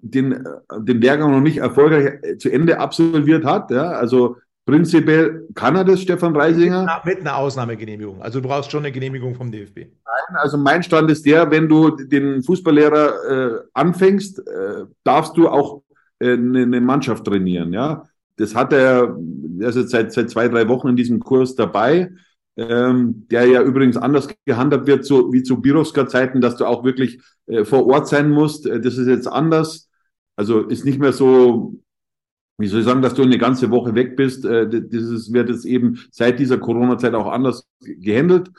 [0.00, 0.46] den,
[0.78, 3.70] den Lehrgang noch nicht erfolgreich zu Ende absolviert hat.
[3.70, 7.02] Ja, also prinzipiell kann er das, Stefan Reisinger.
[7.04, 8.22] Mit einer Ausnahmegenehmigung.
[8.22, 9.76] Also du brauchst schon eine Genehmigung vom DFB.
[9.76, 14.42] Nein, also mein Stand ist der, wenn du den Fußballlehrer anfängst,
[15.04, 15.82] darfst du auch
[16.20, 18.04] eine, eine Mannschaft trainieren, ja.
[18.36, 19.18] Das hat er,
[19.60, 22.12] er ist jetzt seit, seit zwei, drei Wochen in diesem Kurs dabei,
[22.56, 27.20] ähm, der ja übrigens anders gehandhabt wird, so wie zu Birovska-Zeiten, dass du auch wirklich
[27.46, 28.66] äh, vor Ort sein musst.
[28.66, 29.88] Äh, das ist jetzt anders.
[30.36, 31.80] Also ist nicht mehr so,
[32.58, 34.44] wie soll ich sagen, dass du eine ganze Woche weg bist.
[34.44, 38.50] Äh, das wird jetzt eben seit dieser Corona-Zeit auch anders gehandelt.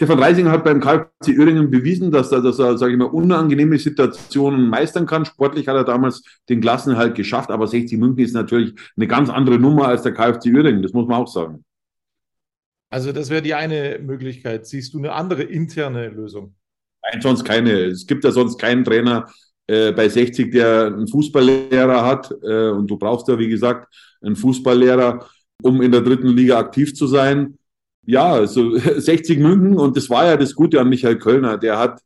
[0.00, 3.78] Stefan Reising hat beim KfC Öhringen bewiesen, dass er, dass er, sage ich mal, unangenehme
[3.78, 5.26] Situationen meistern kann.
[5.26, 9.58] Sportlich hat er damals den Klassenhalt geschafft, aber 60 München ist natürlich eine ganz andere
[9.58, 11.66] Nummer als der KfC Öhringen, das muss man auch sagen.
[12.88, 14.64] Also das wäre die eine Möglichkeit.
[14.66, 16.54] Siehst du eine andere interne Lösung?
[17.02, 17.84] Nein, sonst keine.
[17.84, 19.26] Es gibt ja sonst keinen Trainer
[19.66, 22.34] äh, bei 60, der einen Fußballlehrer hat.
[22.42, 25.28] Äh, und du brauchst ja, wie gesagt, einen Fußballlehrer,
[25.62, 27.58] um in der dritten Liga aktiv zu sein
[28.06, 31.58] ja, so 60 München und das war ja das Gute an Michael Kölner.
[31.58, 32.00] Der hat,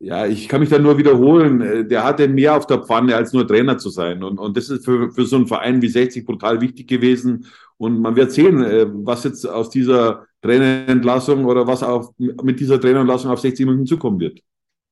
[0.00, 3.32] ja, ich kann mich da nur wiederholen, äh, der hatte mehr auf der Pfanne, als
[3.32, 4.22] nur Trainer zu sein.
[4.22, 7.46] Und, und das ist für, für so einen Verein wie 60 brutal wichtig gewesen.
[7.78, 12.80] Und man wird sehen, äh, was jetzt aus dieser Trainerentlassung oder was auch mit dieser
[12.80, 14.40] Trainerentlassung auf 60 München zukommen wird.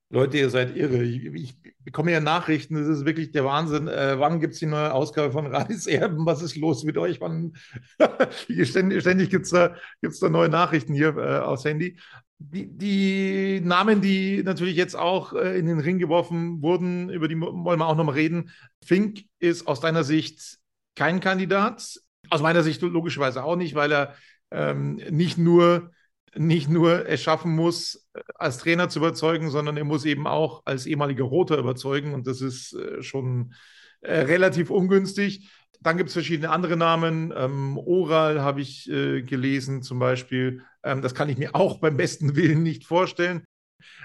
[0.09, 1.03] Leute, ihr seid irre.
[1.03, 3.89] Ich, ich bekomme ja Nachrichten, das ist wirklich der Wahnsinn.
[3.89, 6.25] Äh, wann gibt es die neue Ausgabe von Radis Erben?
[6.27, 7.21] Was ist los mit euch?
[7.21, 7.55] Wann
[8.63, 11.99] ständig ständig gibt es da, gibt's da neue Nachrichten hier äh, aufs Handy.
[12.39, 17.41] Die, die, Namen, die natürlich jetzt auch äh, in den Ring geworfen wurden, über die
[17.41, 18.51] wollen wir auch nochmal reden.
[18.85, 20.59] Fink ist aus deiner Sicht
[20.95, 21.99] kein Kandidat.
[22.31, 24.15] Aus meiner Sicht logischerweise auch nicht, weil er
[24.53, 25.91] ähm, nicht nur
[26.35, 30.87] nicht nur es schaffen muss, als Trainer zu überzeugen, sondern er muss eben auch als
[30.87, 32.15] ehemaliger Roter überzeugen.
[32.15, 33.55] Und das ist äh, schon
[34.01, 35.51] äh, relativ ungünstig.
[35.81, 37.33] Dann gibt es verschiedene andere Namen.
[37.37, 40.63] Ähm, Oral habe ich äh, gelesen zum Beispiel.
[40.83, 43.45] Ähm, das kann ich mir auch beim besten Willen nicht vorstellen.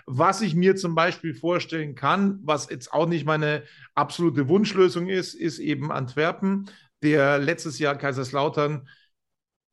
[0.06, 3.64] Was ich mir zum Beispiel vorstellen kann, was jetzt auch nicht meine
[3.96, 6.70] absolute Wunschlösung ist, ist eben Antwerpen,
[7.02, 8.88] der letztes Jahr Kaiserslautern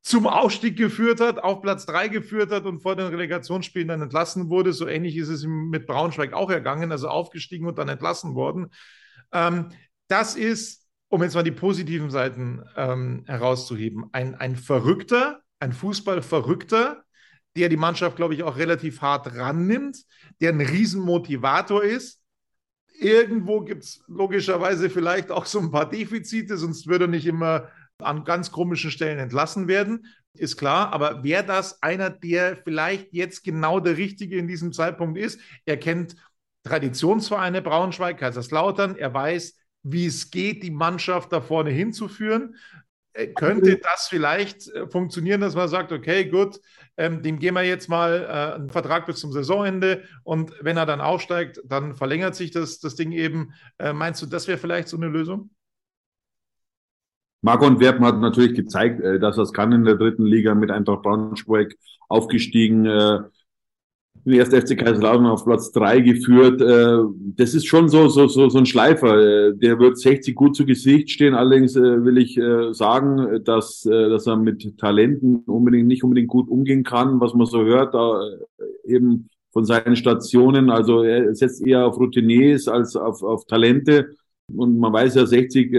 [0.02, 4.48] zum Aufstieg geführt hat, auf Platz 3 geführt hat und vor den Relegationsspielen dann entlassen
[4.48, 4.72] wurde.
[4.72, 8.68] So ähnlich ist es mit Braunschweig auch ergangen, also aufgestiegen und dann entlassen worden.
[9.32, 9.68] Ähm,
[10.08, 17.04] das ist, um jetzt mal die positiven Seiten ähm, herauszuheben, ein, ein Verrückter, ein Fußballverrückter,
[17.56, 20.04] der die Mannschaft, glaube ich, auch relativ hart rannimmt,
[20.40, 22.22] der ein Riesenmotivator ist.
[23.00, 27.68] Irgendwo gibt es logischerweise vielleicht auch so ein paar Defizite, sonst würde er nicht immer
[28.02, 30.92] an ganz komischen Stellen entlassen werden, ist klar.
[30.92, 35.40] Aber wäre das einer, der vielleicht jetzt genau der Richtige in diesem Zeitpunkt ist?
[35.64, 36.16] Er kennt
[36.64, 38.96] Traditionsvereine Braunschweig, Kaiserslautern.
[38.96, 42.56] Er weiß, wie es geht, die Mannschaft da vorne hinzuführen.
[43.14, 46.60] Äh, könnte das vielleicht äh, funktionieren, dass man sagt, okay, gut,
[46.96, 50.86] ähm, dem geben wir jetzt mal äh, einen Vertrag bis zum Saisonende und wenn er
[50.86, 53.54] dann aufsteigt, dann verlängert sich das, das Ding eben.
[53.78, 55.50] Äh, meinst du, das wäre vielleicht so eine Lösung?
[57.42, 60.54] Marco und Werben hat natürlich gezeigt, äh, dass er es kann in der dritten Liga
[60.54, 61.76] mit Eintracht Braunschweig
[62.08, 62.86] aufgestiegen.
[62.86, 63.20] Äh,
[64.24, 66.60] den ersten FC Kaiserslautern auf Platz drei geführt.
[66.60, 67.04] Äh,
[67.36, 69.52] das ist schon so, so, so, so ein Schleifer.
[69.52, 71.34] Der wird 60 gut zu Gesicht stehen.
[71.34, 72.38] Allerdings will ich
[72.72, 77.64] sagen, dass, dass er mit Talenten unbedingt nicht unbedingt gut umgehen kann, was man so
[77.64, 78.20] hört, da
[78.84, 80.68] eben von seinen Stationen.
[80.68, 84.10] Also er setzt eher auf Routiniers als auf, auf Talente.
[84.54, 85.72] Und man weiß ja, 60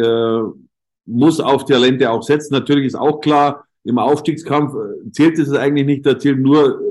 [1.10, 2.54] muss auf Talente auch setzen.
[2.54, 6.84] Natürlich ist auch klar, im Aufstiegskampf äh, zählt es eigentlich nicht, da zählt nur, äh,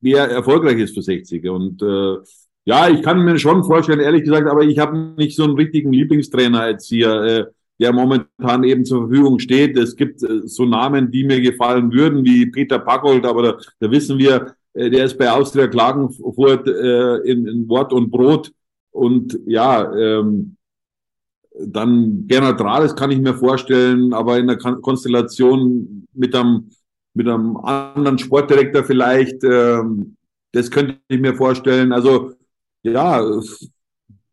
[0.00, 1.48] wer erfolgreich ist für 60.
[1.48, 2.16] Und äh,
[2.64, 5.92] ja, ich kann mir schon vorstellen, ehrlich gesagt, aber ich habe nicht so einen richtigen
[5.92, 7.44] Lieblingstrainer als hier, äh,
[7.80, 9.76] der momentan eben zur Verfügung steht.
[9.76, 13.90] Es gibt äh, so Namen, die mir gefallen würden, wie Peter Packold, aber da, da
[13.90, 18.52] wissen wir, äh, der ist bei Austria Klagenfurt äh, in, in Wort und Brot.
[18.92, 20.56] Und ja, ähm,
[21.66, 26.70] dann Gernot Rades kann ich mir vorstellen, aber in der Konstellation mit einem,
[27.14, 30.16] mit einem anderen Sportdirektor vielleicht, ähm,
[30.52, 31.92] das könnte ich mir vorstellen.
[31.92, 32.32] Also
[32.82, 33.20] ja,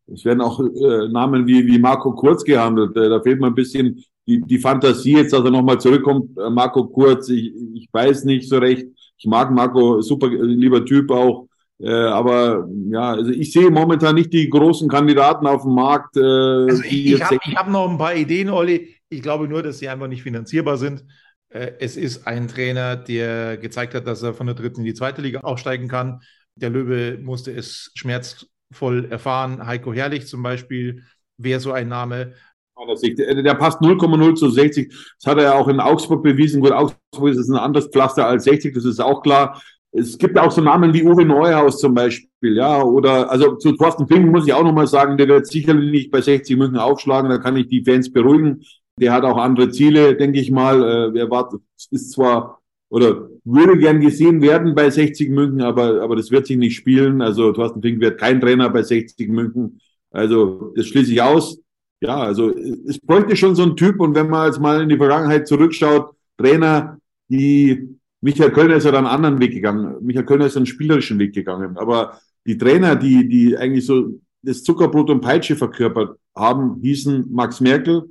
[0.08, 2.96] es werden auch äh, Namen wie, wie Marco Kurz gehandelt.
[2.96, 6.38] Äh, da fehlt mir ein bisschen die, die Fantasie jetzt, dass er nochmal zurückkommt.
[6.38, 8.88] Äh, Marco Kurz, ich, ich weiß nicht so recht.
[9.18, 11.47] Ich mag Marco, super lieber Typ auch.
[11.80, 16.18] Äh, aber ja, also ich sehe momentan nicht die großen Kandidaten auf dem Markt.
[16.18, 18.96] Äh, also ich, habe hab noch ein paar Ideen, Olli.
[19.10, 21.06] Ich glaube nur, dass sie einfach nicht finanzierbar sind.
[21.50, 24.94] Äh, es ist ein Trainer, der gezeigt hat, dass er von der dritten in die
[24.94, 26.22] zweite Liga aufsteigen kann.
[26.56, 29.66] Der Löwe musste es schmerzvoll erfahren.
[29.66, 31.04] Heiko Herrlich zum Beispiel
[31.38, 32.34] wäre so ein Name.
[32.78, 34.90] Der passt 0,0 zu 60.
[34.90, 36.62] Das hat er ja auch in Augsburg bewiesen.
[36.62, 39.62] Gut, Augsburg ist ein anderes Pflaster als 60, das ist auch klar.
[39.98, 44.08] Es gibt auch so Namen wie Uwe Neuhaus zum Beispiel, ja, oder, also zu Thorsten
[44.08, 47.40] Fink muss ich auch nochmal sagen, der wird sicherlich nicht bei 60 München aufschlagen, da
[47.40, 48.62] kann ich die Fans beruhigen.
[49.00, 51.16] Der hat auch andere Ziele, denke ich mal.
[51.16, 51.50] Er war,
[51.92, 56.58] ist zwar, oder würde gern gesehen werden bei 60 München, aber, aber das wird sich
[56.58, 57.22] nicht spielen.
[57.22, 59.80] Also Thorsten Fink wird kein Trainer bei 60 München.
[60.12, 61.60] Also, das schließe ich aus.
[62.02, 64.00] Ja, also, es bräuchte schon so ein Typ.
[64.00, 66.98] Und wenn man jetzt mal in die Vergangenheit zurückschaut, Trainer,
[67.30, 69.96] die Michael Kölner ist ja dann einen anderen Weg gegangen.
[70.02, 71.78] Michael Kölner ist einen spielerischen Weg gegangen.
[71.78, 77.60] Aber die Trainer, die, die eigentlich so das Zuckerbrot und Peitsche verkörpert haben, hießen Max
[77.62, 78.10] Merkel.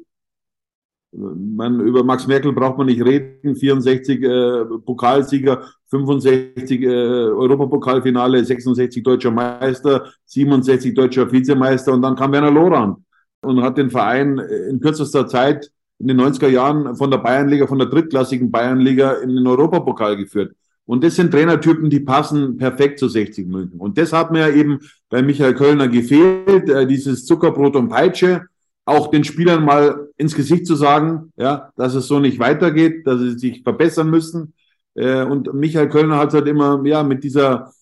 [1.12, 3.56] Man, über Max Merkel braucht man nicht reden.
[3.56, 12.32] 64 äh, Pokalsieger, 65 äh, Europapokalfinale, 66 deutscher Meister, 67 deutscher Vizemeister und dann kam
[12.32, 12.98] Werner Lorand
[13.40, 17.78] und hat den Verein in kürzester Zeit in den 90er Jahren von der Bayernliga, von
[17.78, 20.54] der drittklassigen Bayernliga in den Europapokal geführt.
[20.84, 23.80] Und das sind Trainertypen, die passen perfekt zu 60 München.
[23.80, 24.78] Und das hat mir eben
[25.08, 28.46] bei Michael Kölner gefehlt, äh, dieses Zuckerbrot und Peitsche,
[28.84, 33.18] auch den Spielern mal ins Gesicht zu sagen, ja, dass es so nicht weitergeht, dass
[33.20, 34.54] sie sich verbessern müssen.
[34.94, 37.72] Äh, und Michael Kölner hat halt immer, ja, mit dieser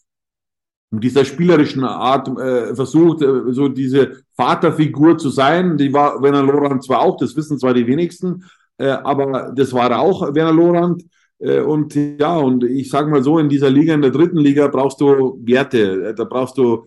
[0.95, 5.77] mit dieser spielerischen Art äh, versucht, äh, so diese Vaterfigur zu sein.
[5.77, 8.45] Die war Werner Lorand zwar auch, das wissen zwar die wenigsten,
[8.79, 11.05] äh, aber das war er auch, Werner Lorand.
[11.39, 14.69] Äh, und ja, und ich sage mal so, in dieser Liga, in der dritten Liga,
[14.69, 16.87] brauchst du Werte, äh, da brauchst du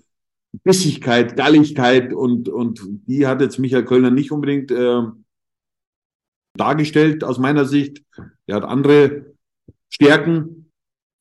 [0.64, 5.02] Bissigkeit, Galligkeit und, und die hat jetzt Michael Kölner nicht unbedingt äh,
[6.56, 8.04] dargestellt aus meiner Sicht.
[8.48, 9.36] Er hat andere
[9.90, 10.57] Stärken,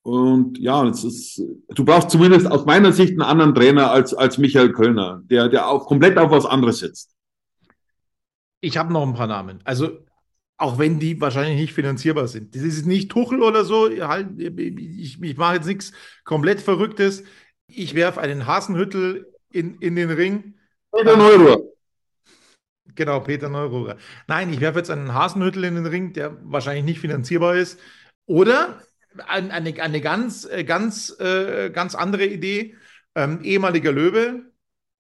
[0.07, 4.38] und ja, es ist, du brauchst zumindest aus meiner Sicht einen anderen Trainer als, als
[4.38, 7.16] Michael Kölner, der, der auch komplett auf was anderes sitzt.
[8.61, 9.59] Ich habe noch ein paar Namen.
[9.64, 9.98] Also,
[10.59, 12.54] auch wenn die wahrscheinlich nicht finanzierbar sind.
[12.54, 13.90] Das ist nicht Tuchel oder so.
[13.90, 15.92] Ich, ich mache jetzt nichts
[16.22, 17.24] komplett Verrücktes.
[17.66, 20.54] Ich werfe einen Hasenhüttel in, in den Ring.
[20.92, 21.72] Peter Neuruhr.
[22.94, 23.96] Genau, Peter Neururer.
[24.28, 27.80] Nein, ich werfe jetzt einen Hasenhüttel in den Ring, der wahrscheinlich nicht finanzierbar ist.
[28.26, 28.80] Oder
[29.26, 32.74] eine, eine ganz, äh, ganz, äh, ganz andere Idee.
[33.14, 34.44] Ähm, ehemaliger Löwe,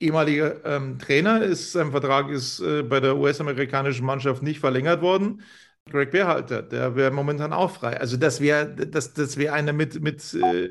[0.00, 5.42] ehemaliger ähm, Trainer, ist, sein Vertrag ist äh, bei der US-amerikanischen Mannschaft nicht verlängert worden.
[5.90, 7.98] Greg Beerhalter, der wäre momentan auch frei.
[7.98, 10.70] Also das wäre das, das wär einer mit, mit äh,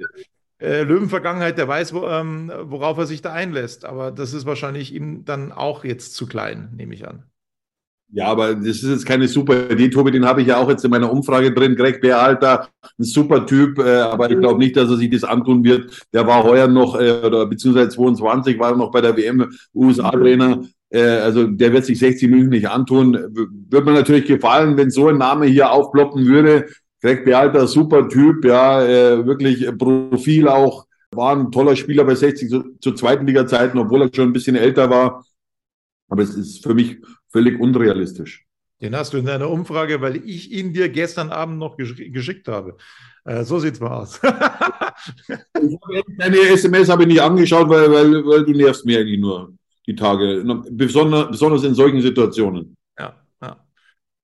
[0.60, 3.86] äh, Löwenvergangenheit, der weiß, wo, ähm, worauf er sich da einlässt.
[3.86, 7.31] Aber das ist wahrscheinlich ihm dann auch jetzt zu klein, nehme ich an.
[8.14, 10.84] Ja, aber das ist jetzt keine super Idee, Tobi, den habe ich ja auch jetzt
[10.84, 11.78] in meiner Umfrage drin.
[11.78, 12.68] Greg Beerhalter,
[13.00, 16.06] ein super Typ, äh, aber ich glaube nicht, dass er sich das antun wird.
[16.14, 20.62] Der war heuer noch, äh, oder beziehungsweise 22 war er noch bei der WM USA-Trainer.
[20.90, 23.14] Äh, also der wird sich 60 Minuten nicht antun.
[23.70, 26.66] Würde mir natürlich gefallen, wenn so ein Name hier aufploppen würde.
[27.02, 30.86] Greg Bealter, super Typ, ja, äh, wirklich Profil auch,
[31.16, 34.56] war ein toller Spieler bei 60 zu, zu zweiten Liga-Zeiten, obwohl er schon ein bisschen
[34.56, 35.26] älter war.
[36.12, 36.98] Aber es ist für mich
[37.30, 38.46] völlig unrealistisch.
[38.82, 42.48] Den hast du in deiner Umfrage, weil ich ihn dir gestern Abend noch gesch geschickt
[42.50, 42.76] habe.
[43.24, 44.20] Äh, so sieht's mal aus.
[46.18, 49.54] Deine SMS habe ich nicht angeschaut, weil, weil, weil du nervst mir eigentlich nur
[49.88, 52.76] die Tage, besonders, besonders in solchen Situationen.
[53.00, 53.66] Ja, ja.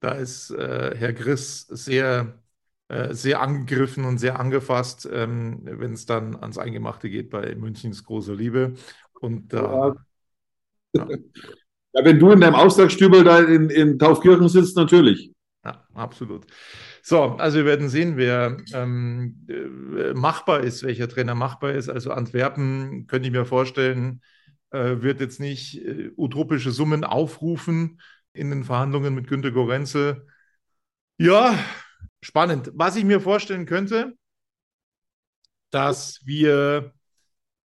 [0.02, 2.38] Da ist äh, Herr Griss sehr
[2.90, 8.04] äh, sehr angegriffen und sehr angefasst, ähm, wenn es dann ans Eingemachte geht bei Münchens
[8.04, 8.74] großer Liebe.
[9.20, 9.96] Und ja.
[10.94, 11.08] ja.
[11.98, 12.06] Ja.
[12.06, 15.32] wenn du in deinem Austragsstübel da in, in Taufkirchen sitzt, natürlich.
[15.66, 16.46] Ja, absolut.
[17.02, 21.90] So, also wir werden sehen, wer ähm, äh, machbar ist, welcher Trainer machbar ist.
[21.90, 24.22] Also Antwerpen könnte ich mir vorstellen,
[24.72, 28.02] äh, wird jetzt nicht äh, utopische Summen aufrufen
[28.34, 30.28] in den Verhandlungen mit Günter Gorenzel.
[31.18, 31.58] Ja,
[32.22, 32.72] Spannend.
[32.74, 34.18] Was ich mir vorstellen könnte,
[35.70, 36.94] dass wir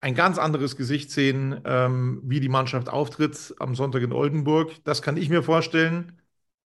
[0.03, 4.72] ein ganz anderes Gesicht sehen, ähm, wie die Mannschaft auftritt am Sonntag in Oldenburg.
[4.84, 6.20] Das kann ich mir vorstellen,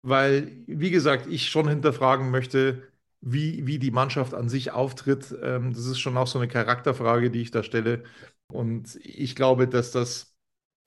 [0.03, 2.83] weil, wie gesagt, ich schon hinterfragen möchte,
[3.21, 5.35] wie, wie die Mannschaft an sich auftritt.
[5.41, 8.03] Ähm, das ist schon auch so eine Charakterfrage, die ich da stelle.
[8.51, 10.35] Und ich glaube, dass das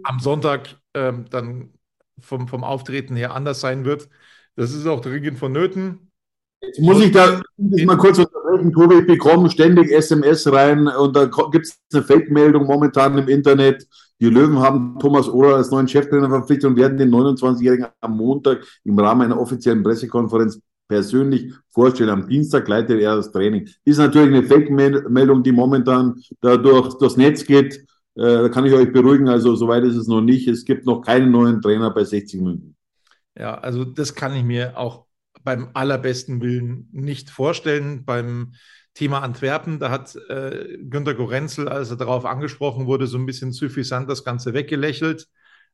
[0.04, 1.72] am Sonntag ähm, dann
[2.20, 4.08] vom, vom Auftreten her anders sein wird.
[4.54, 6.12] Das ist auch dringend vonnöten.
[6.60, 8.18] Jetzt muss ich da mal kurz
[8.60, 13.86] unterbrechen, Tobi, bekomme ständig SMS rein und da gibt es eine Fake-Meldung momentan im Internet.
[14.20, 18.64] Die Löwen haben Thomas Ohrer als neuen Cheftrainer verpflichtet und werden den 29-Jährigen am Montag
[18.84, 22.10] im Rahmen einer offiziellen Pressekonferenz persönlich vorstellen.
[22.10, 23.68] Am Dienstag leitet er das Training.
[23.84, 27.84] Ist natürlich eine Fake-Meldung, die momentan da durch, durchs Netz geht.
[28.14, 30.48] Äh, da kann ich euch beruhigen, also soweit ist es noch nicht.
[30.48, 32.76] Es gibt noch keinen neuen Trainer bei 60 Minuten.
[33.38, 35.05] Ja, also das kann ich mir auch
[35.46, 38.04] beim allerbesten Willen nicht vorstellen.
[38.04, 38.54] Beim
[38.94, 43.52] Thema Antwerpen, da hat äh, Günter Gorenzel, als er darauf angesprochen wurde, so ein bisschen
[43.52, 45.28] suffisant das Ganze weggelächelt.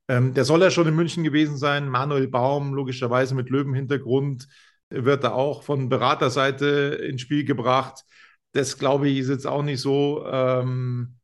[0.09, 1.89] Ähm, der soll ja schon in München gewesen sein.
[1.89, 4.47] Manuel Baum, logischerweise mit Löwenhintergrund,
[4.91, 6.67] wird da auch von Beraterseite
[7.09, 8.05] ins Spiel gebracht.
[8.53, 11.15] Das, glaube ich, ist jetzt auch nicht so, ähm,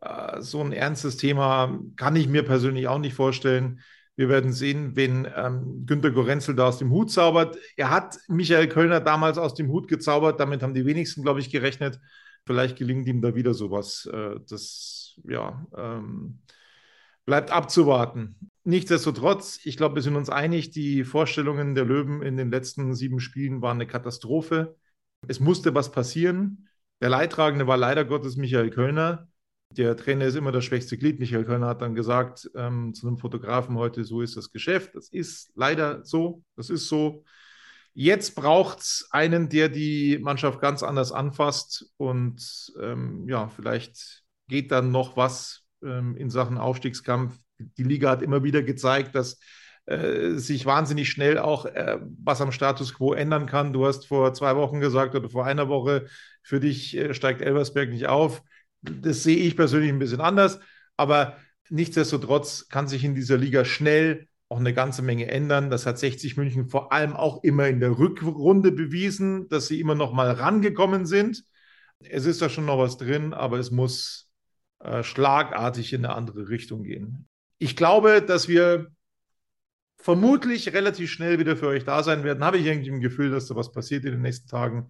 [0.00, 1.78] äh, so ein ernstes Thema.
[1.96, 3.80] Kann ich mir persönlich auch nicht vorstellen.
[4.16, 7.58] Wir werden sehen, wen ähm, Günter Gorenzel da aus dem Hut zaubert.
[7.76, 10.38] Er hat Michael Kölner damals aus dem Hut gezaubert.
[10.38, 12.00] Damit haben die wenigsten, glaube ich, gerechnet.
[12.46, 14.08] Vielleicht gelingt ihm da wieder sowas.
[14.12, 16.38] Äh, das, ja, ähm,
[17.24, 18.36] bleibt abzuwarten.
[18.64, 23.18] Nichtsdestotrotz, ich glaube, wir sind uns einig, die Vorstellungen der Löwen in den letzten sieben
[23.20, 24.76] Spielen waren eine Katastrophe.
[25.26, 26.68] Es musste was passieren.
[27.00, 29.28] Der Leidtragende war leider Gottes Michael Kölner
[29.70, 31.18] der Trainer ist immer das schwächste Glied.
[31.18, 34.94] Michael Kölner hat dann gesagt ähm, zu einem Fotografen heute, so ist das Geschäft.
[34.94, 36.42] Das ist leider so.
[36.56, 37.24] Das ist so.
[37.92, 44.72] Jetzt braucht es einen, der die Mannschaft ganz anders anfasst und ähm, ja, vielleicht geht
[44.72, 47.36] dann noch was ähm, in Sachen Aufstiegskampf.
[47.58, 49.38] Die Liga hat immer wieder gezeigt, dass
[49.86, 53.72] äh, sich wahnsinnig schnell auch äh, was am Status quo ändern kann.
[53.72, 56.06] Du hast vor zwei Wochen gesagt oder vor einer Woche,
[56.42, 58.42] für dich äh, steigt Elversberg nicht auf
[59.02, 60.60] das sehe ich persönlich ein bisschen anders,
[60.96, 61.36] aber
[61.70, 65.70] nichtsdestotrotz kann sich in dieser Liga schnell auch eine ganze Menge ändern.
[65.70, 69.94] Das hat 60 München vor allem auch immer in der Rückrunde bewiesen, dass sie immer
[69.94, 71.44] noch mal rangekommen sind.
[72.00, 74.30] Es ist da schon noch was drin, aber es muss
[74.80, 77.26] äh, schlagartig in eine andere Richtung gehen.
[77.58, 78.88] Ich glaube, dass wir
[79.96, 82.44] vermutlich relativ schnell wieder für euch da sein werden.
[82.44, 84.88] Habe ich irgendwie ein Gefühl, dass da was passiert in den nächsten Tagen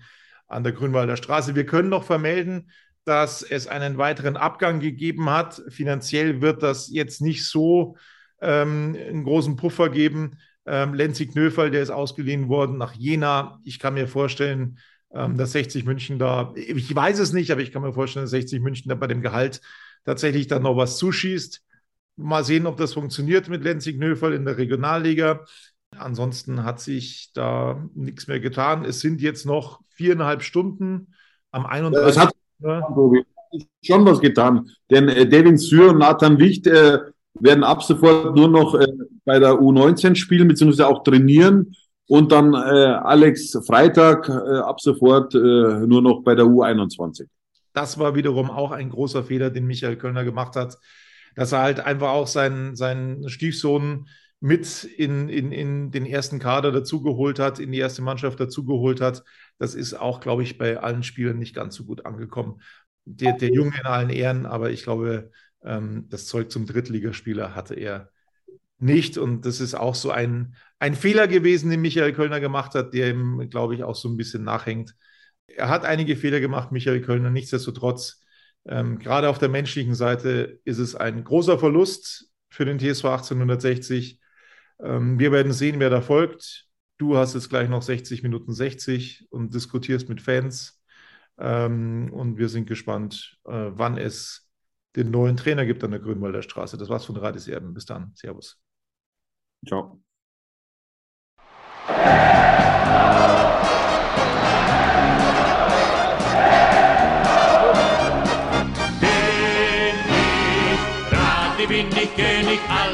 [0.49, 1.55] an der Grünwalder Straße.
[1.55, 2.71] Wir können noch vermelden,
[3.05, 5.63] dass es einen weiteren Abgang gegeben hat.
[5.69, 7.97] Finanziell wird das jetzt nicht so
[8.41, 10.39] ähm, einen großen Puffer geben.
[10.67, 13.61] Ähm, Lenzi Knöferl, der ist ausgeliehen worden nach Jena.
[13.65, 14.79] Ich kann mir vorstellen,
[15.13, 18.31] ähm, dass 60 München da, ich weiß es nicht, aber ich kann mir vorstellen, dass
[18.31, 19.61] 60 München da bei dem Gehalt
[20.05, 21.63] tatsächlich dann noch was zuschießt.
[22.17, 25.45] Mal sehen, ob das funktioniert mit Lenzi Knöferl in der Regionalliga.
[25.91, 28.85] Ansonsten hat sich da nichts mehr getan.
[28.85, 31.15] Es sind jetzt noch viereinhalb Stunden
[31.51, 32.29] am 31.
[32.65, 32.89] Ja.
[33.83, 34.69] schon was getan.
[34.91, 36.99] Denn äh, Devin Sür und Nathan Wicht, äh,
[37.41, 38.87] werden ab sofort nur noch äh,
[39.25, 41.75] bei der U19 spielen, beziehungsweise auch trainieren.
[42.07, 47.27] Und dann äh, Alex Freitag äh, ab sofort äh, nur noch bei der U21.
[47.73, 50.77] Das war wiederum auch ein großer Fehler, den Michael Kölner gemacht hat,
[51.35, 54.07] dass er halt einfach auch seinen, seinen Stiefsohn
[54.39, 59.25] mit in, in, in den ersten Kader dazugeholt hat, in die erste Mannschaft dazugeholt hat.
[59.59, 62.61] Das ist auch, glaube ich, bei allen Spielern nicht ganz so gut angekommen.
[63.05, 65.31] Der, der Junge in allen Ehren, aber ich glaube,
[65.63, 68.11] ähm, das Zeug zum Drittligaspieler hatte er
[68.79, 69.19] nicht.
[69.19, 73.11] Und das ist auch so ein, ein Fehler gewesen, den Michael Kölner gemacht hat, der
[73.11, 74.95] ihm, glaube ich, auch so ein bisschen nachhängt.
[75.47, 77.31] Er hat einige Fehler gemacht, Michael Kölner.
[77.31, 78.23] Nichtsdestotrotz,
[78.67, 84.21] ähm, gerade auf der menschlichen Seite ist es ein großer Verlust für den TSV 1860.
[84.83, 86.67] Ähm, wir werden sehen, wer da folgt.
[86.99, 90.81] Du hast jetzt gleich noch 60 Minuten 60 und diskutierst mit Fans.
[91.39, 94.49] Ähm, und wir sind gespannt, äh, wann es
[94.95, 96.79] den neuen Trainer gibt an der Grünwalder Straße.
[96.79, 97.75] Das war's von Radis Erben.
[97.75, 98.13] Bis dann.
[98.15, 98.61] Servus.
[99.67, 100.01] Ciao.